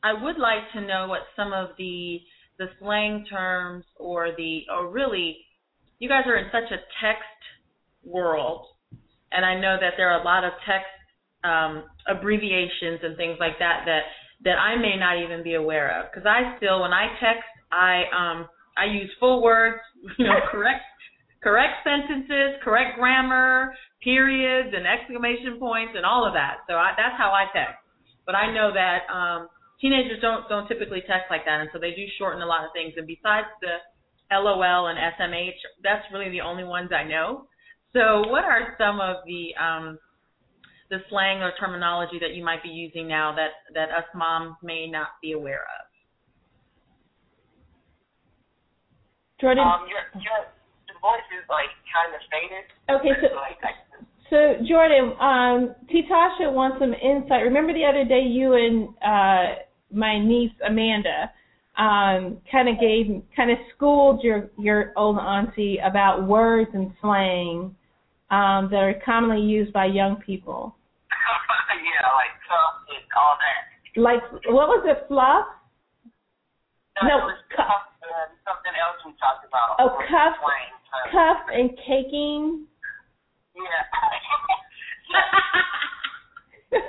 [0.03, 2.19] I would like to know what some of the
[2.59, 5.37] the slang terms or the or really,
[5.99, 7.39] you guys are in such a text
[8.05, 8.67] world,
[9.31, 10.87] and I know that there are a lot of text
[11.43, 14.03] um, abbreviations and things like that that
[14.43, 17.43] that I may not even be aware of because I still when I text
[17.73, 18.47] I um
[18.77, 19.81] I use full words,
[20.17, 20.85] you know, correct
[21.41, 26.63] correct sentences, correct grammar, periods and exclamation points and all of that.
[26.69, 27.81] So I, that's how I text.
[28.25, 29.49] But I know that um
[29.81, 32.69] teenagers don't don't typically text like that and so they do shorten a lot of
[32.71, 33.81] things and besides the
[34.31, 37.47] LOL and SMH, that's really the only ones I know.
[37.91, 39.97] So what are some of the um
[40.89, 44.87] the slang or terminology that you might be using now that that us moms may
[44.89, 45.82] not be aware of?
[49.43, 49.67] Jordan.
[49.67, 50.47] Um, your your
[50.87, 52.63] the voice is like kind of faded.
[52.87, 53.75] Okay, so like, I,
[54.31, 56.07] so Jordan, um, T.
[56.07, 57.43] Tasha wants some insight.
[57.43, 61.29] Remember the other day you and uh, my niece Amanda
[61.75, 67.75] um, kind of gave, kind of schooled your your old auntie about words and slang
[68.31, 70.73] um, that are commonly used by young people.
[71.11, 73.99] yeah, like tough and all that.
[73.99, 75.45] Like what was it, fluff?
[77.01, 79.79] No, it was tough and something else we talked about.
[79.79, 80.35] Oh, cuff,
[81.11, 82.67] cuff and caking.
[83.55, 83.83] Yeah.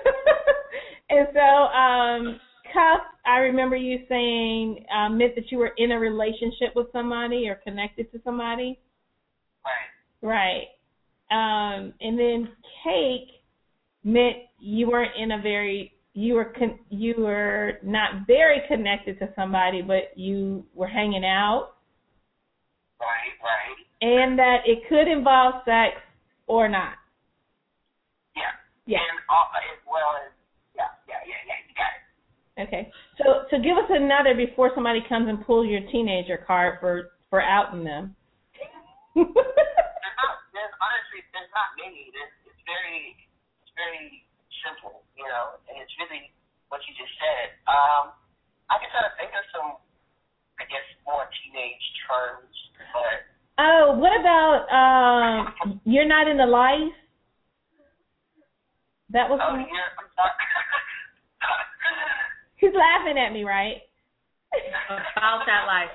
[1.11, 2.41] and so, um,
[2.73, 7.49] cuff, I remember you saying um, meant that you were in a relationship with somebody
[7.49, 8.79] or connected to somebody.
[9.65, 9.91] right.
[10.23, 10.69] Right.
[11.31, 12.49] Um, and then
[12.85, 13.29] cake
[14.05, 19.29] meant you weren't in a very you were con- you were not very connected to
[19.37, 21.75] somebody, but you were hanging out,
[23.01, 23.79] Right, right.
[24.01, 25.99] and that it could involve sex
[26.47, 26.95] or not.
[28.37, 28.43] Yeah.
[28.87, 28.99] Yeah.
[28.99, 30.31] And all, as well as
[30.75, 31.59] yeah, yeah, yeah, yeah.
[31.67, 32.03] You got it.
[32.67, 32.91] Okay.
[33.19, 37.43] So so give us another before somebody comes and pulls your teenager card for for
[37.43, 38.15] outing them.
[39.15, 40.35] There's not.
[40.51, 41.23] There's honestly.
[41.31, 42.11] There's not many.
[42.11, 43.15] There's, it's very.
[43.63, 44.27] It's very
[44.67, 46.29] simple, you know, and it's really
[46.69, 47.57] what you just said.
[47.65, 48.13] Um,
[48.69, 49.81] I can try to think of some,
[50.61, 52.53] I guess, more teenage terms,
[52.93, 53.25] but
[53.57, 56.93] oh, what about um you're not in the life?
[59.17, 60.37] That was oh, yeah, I'm sorry.
[62.61, 63.81] he's laughing at me, right?
[64.93, 65.95] About that life.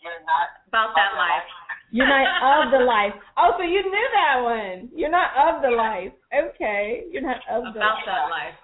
[0.00, 1.44] You're not About that life.
[1.90, 3.14] You're not of the life.
[3.36, 4.88] Oh, so you knew that one.
[4.94, 6.12] You're not of the life.
[6.34, 7.04] Okay.
[7.10, 8.04] You're not of the About life.
[8.06, 8.54] that life.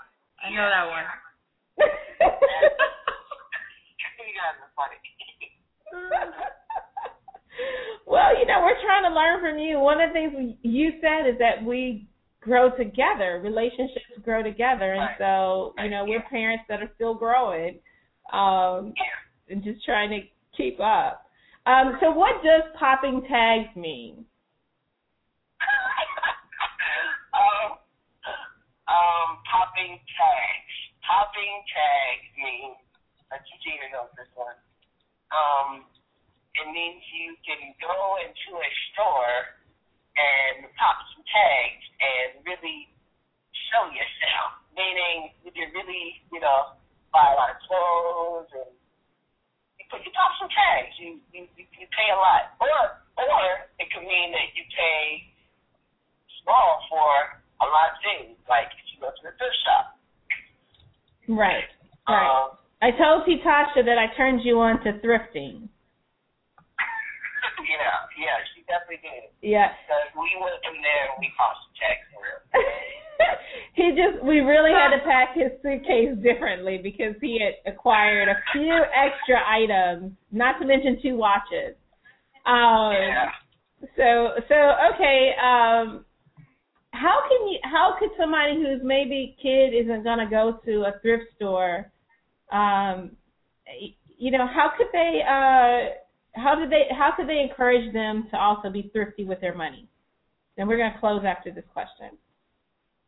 [0.45, 1.05] I know that one.
[4.21, 4.99] you guys are funny.
[8.07, 9.79] well, you know, we're trying to learn from you.
[9.81, 12.07] One of the things you said is that we
[12.41, 13.41] grow together.
[13.43, 17.79] Relationships grow together, and so you know we're parents that are still growing,
[18.33, 18.93] um,
[19.49, 20.21] and just trying to
[20.57, 21.24] keep up.
[21.65, 24.29] Um, so, what does popping tags mean?
[27.33, 27.81] um,
[28.85, 30.75] um, popping tags.
[31.09, 32.77] Popping tags means,
[33.33, 34.61] a teacher knows this one.
[35.33, 35.89] Um,
[36.53, 39.57] it means you can go into a store
[40.21, 42.93] and pop some tags and really
[43.73, 44.61] show yourself.
[44.77, 46.77] Meaning, you can really, you know,
[47.09, 48.84] buy a lot of clothes and
[49.85, 50.97] you put you pop some tags.
[50.97, 55.29] You you you, you pay a lot, or or it could mean that you pay
[56.41, 59.85] small for a lot of things, like if you go to the thrift shop.
[61.29, 61.69] Right.
[62.09, 62.29] Right.
[62.29, 65.69] Um, I told Titasha that I turned you on to thrifting.
[67.65, 69.33] yeah, yeah, she definitely did.
[69.41, 69.73] Yeah.
[69.89, 72.41] Because we went in there and we popped some tags for real.
[73.75, 78.37] he just we really had to pack his suitcase differently because he had acquired a
[78.53, 81.77] few extra items, not to mention two watches.
[82.47, 83.31] Um Yeah.
[83.97, 84.55] so so
[84.95, 86.05] okay, um
[86.93, 91.25] how can you how could somebody who's maybe kid isn't gonna go to a thrift
[91.37, 91.91] store
[92.53, 93.17] um
[94.17, 95.95] you know, how could they uh
[96.41, 99.89] how did they how could they encourage them to also be thrifty with their money?
[100.57, 102.17] And we're gonna close after this question.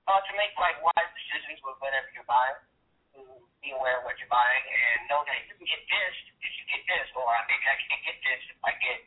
[0.06, 2.58] Uh, to make like wise decisions with whatever you're buying.
[3.16, 3.20] To
[3.64, 6.14] be aware of what you're buying and know that if you can get this
[6.46, 8.98] if you get this, or maybe I can't get this if I get,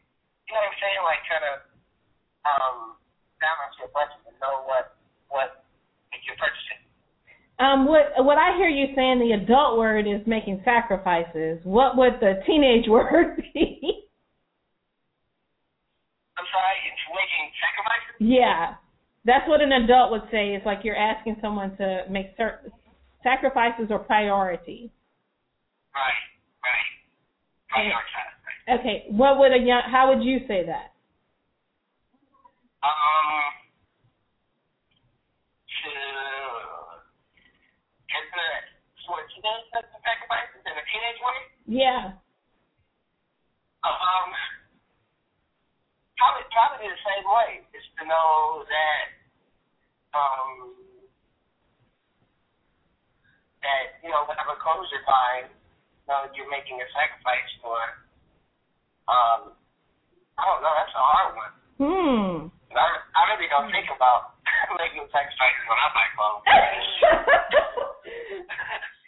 [0.47, 1.01] you know what I'm saying?
[1.07, 1.55] Like kind of
[2.43, 2.77] um,
[3.39, 4.99] balance your budget and know what
[5.31, 5.63] what
[6.25, 6.83] you're purchasing.
[7.59, 11.59] Um, what what I hear you saying, the adult word is making sacrifices.
[11.63, 14.09] What would the teenage word be?
[16.39, 18.15] I'm sorry, it's making sacrifices.
[18.19, 18.79] Yeah,
[19.25, 20.55] that's what an adult would say.
[20.55, 22.71] It's like you're asking someone to make certain
[23.23, 24.91] sacrifices or priority.
[25.93, 26.23] Right,
[26.63, 27.91] right.
[27.91, 28.79] Prioritize.
[28.79, 29.81] Okay, what would a young?
[29.89, 30.93] How would you say that?
[32.79, 33.43] Um,
[35.83, 35.91] to
[38.07, 38.47] get the
[39.09, 39.65] of teenage
[40.05, 41.39] sacrifices in a teenage way.
[41.65, 42.13] Yeah.
[43.83, 44.29] Um,
[46.19, 47.49] probably probably the same way.
[47.73, 49.03] Is to know that
[50.13, 50.75] um
[53.63, 57.79] that you know whatever clothes you're buying, you know you're making a sacrifice for.
[59.09, 59.57] Um,
[60.37, 60.71] I don't know.
[60.77, 61.53] That's a hard one.
[61.81, 62.35] Hmm.
[62.71, 62.85] I,
[63.17, 64.37] I really don't think about
[64.79, 66.43] making sacrifices when I buy clothes.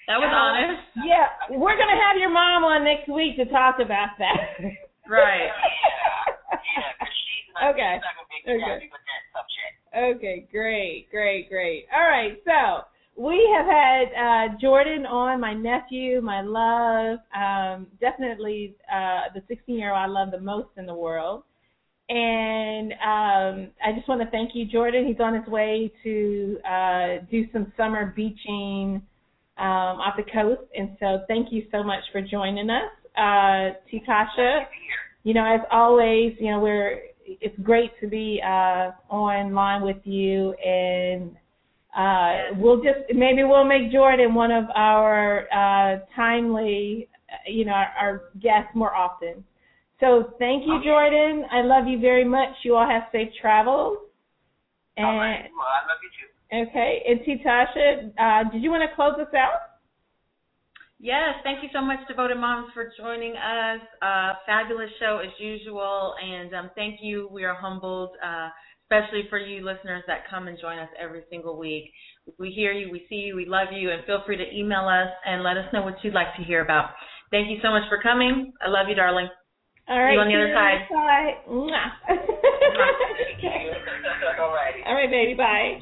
[0.09, 0.81] That was honest.
[1.07, 4.59] yeah, we're gonna have your mom on next week to talk about that.
[5.07, 5.47] Right.
[5.47, 7.00] yeah, yeah, 'cause she's not,
[7.59, 7.99] Okay.
[7.99, 8.71] she's not gonna be Okay.
[8.71, 9.75] happy with that subject.
[10.17, 11.85] Okay, great, great, great.
[11.93, 12.85] All right, so
[13.15, 19.75] we have had uh, Jordan on, my nephew, my love, um, definitely uh, the 16
[19.77, 21.43] year old I love the most in the world.
[22.09, 25.07] And um, I just want to thank you, Jordan.
[25.07, 29.01] He's on his way to uh, do some summer beaching
[29.57, 30.61] um, off the coast.
[30.75, 32.91] And so thank you so much for joining us.
[33.15, 34.65] Uh, Tikasha,
[35.23, 40.53] you know, as always, you know, we're it's great to be uh, online with you,
[40.53, 41.35] and
[41.95, 47.73] uh, we'll just maybe we'll make Jordan one of our uh, timely, uh, you know,
[47.73, 49.43] our, our guests more often.
[49.99, 51.45] So thank you, Jordan.
[51.51, 52.49] I love you very much.
[52.63, 53.97] You all have safe travels.
[54.97, 55.49] And All right.
[55.55, 56.69] Well, I love you too.
[56.69, 59.70] okay, and Titasha, uh, did you want to close us out?
[61.01, 63.81] Yes, thank you so much, Devoted Moms, for joining us.
[64.03, 67.27] Uh, fabulous show as usual, and um, thank you.
[67.31, 68.49] We are humbled, uh,
[68.85, 71.91] especially for you listeners that come and join us every single week.
[72.37, 75.09] We hear you, we see you, we love you, and feel free to email us
[75.25, 76.91] and let us know what you'd like to hear about.
[77.31, 78.53] Thank you so much for coming.
[78.61, 79.27] I love you, darling.
[79.89, 80.13] All right.
[80.13, 80.85] you on the other side.
[81.49, 81.89] Mwah.
[84.39, 84.83] All righty.
[84.85, 85.33] All right, baby.
[85.33, 85.81] Bye.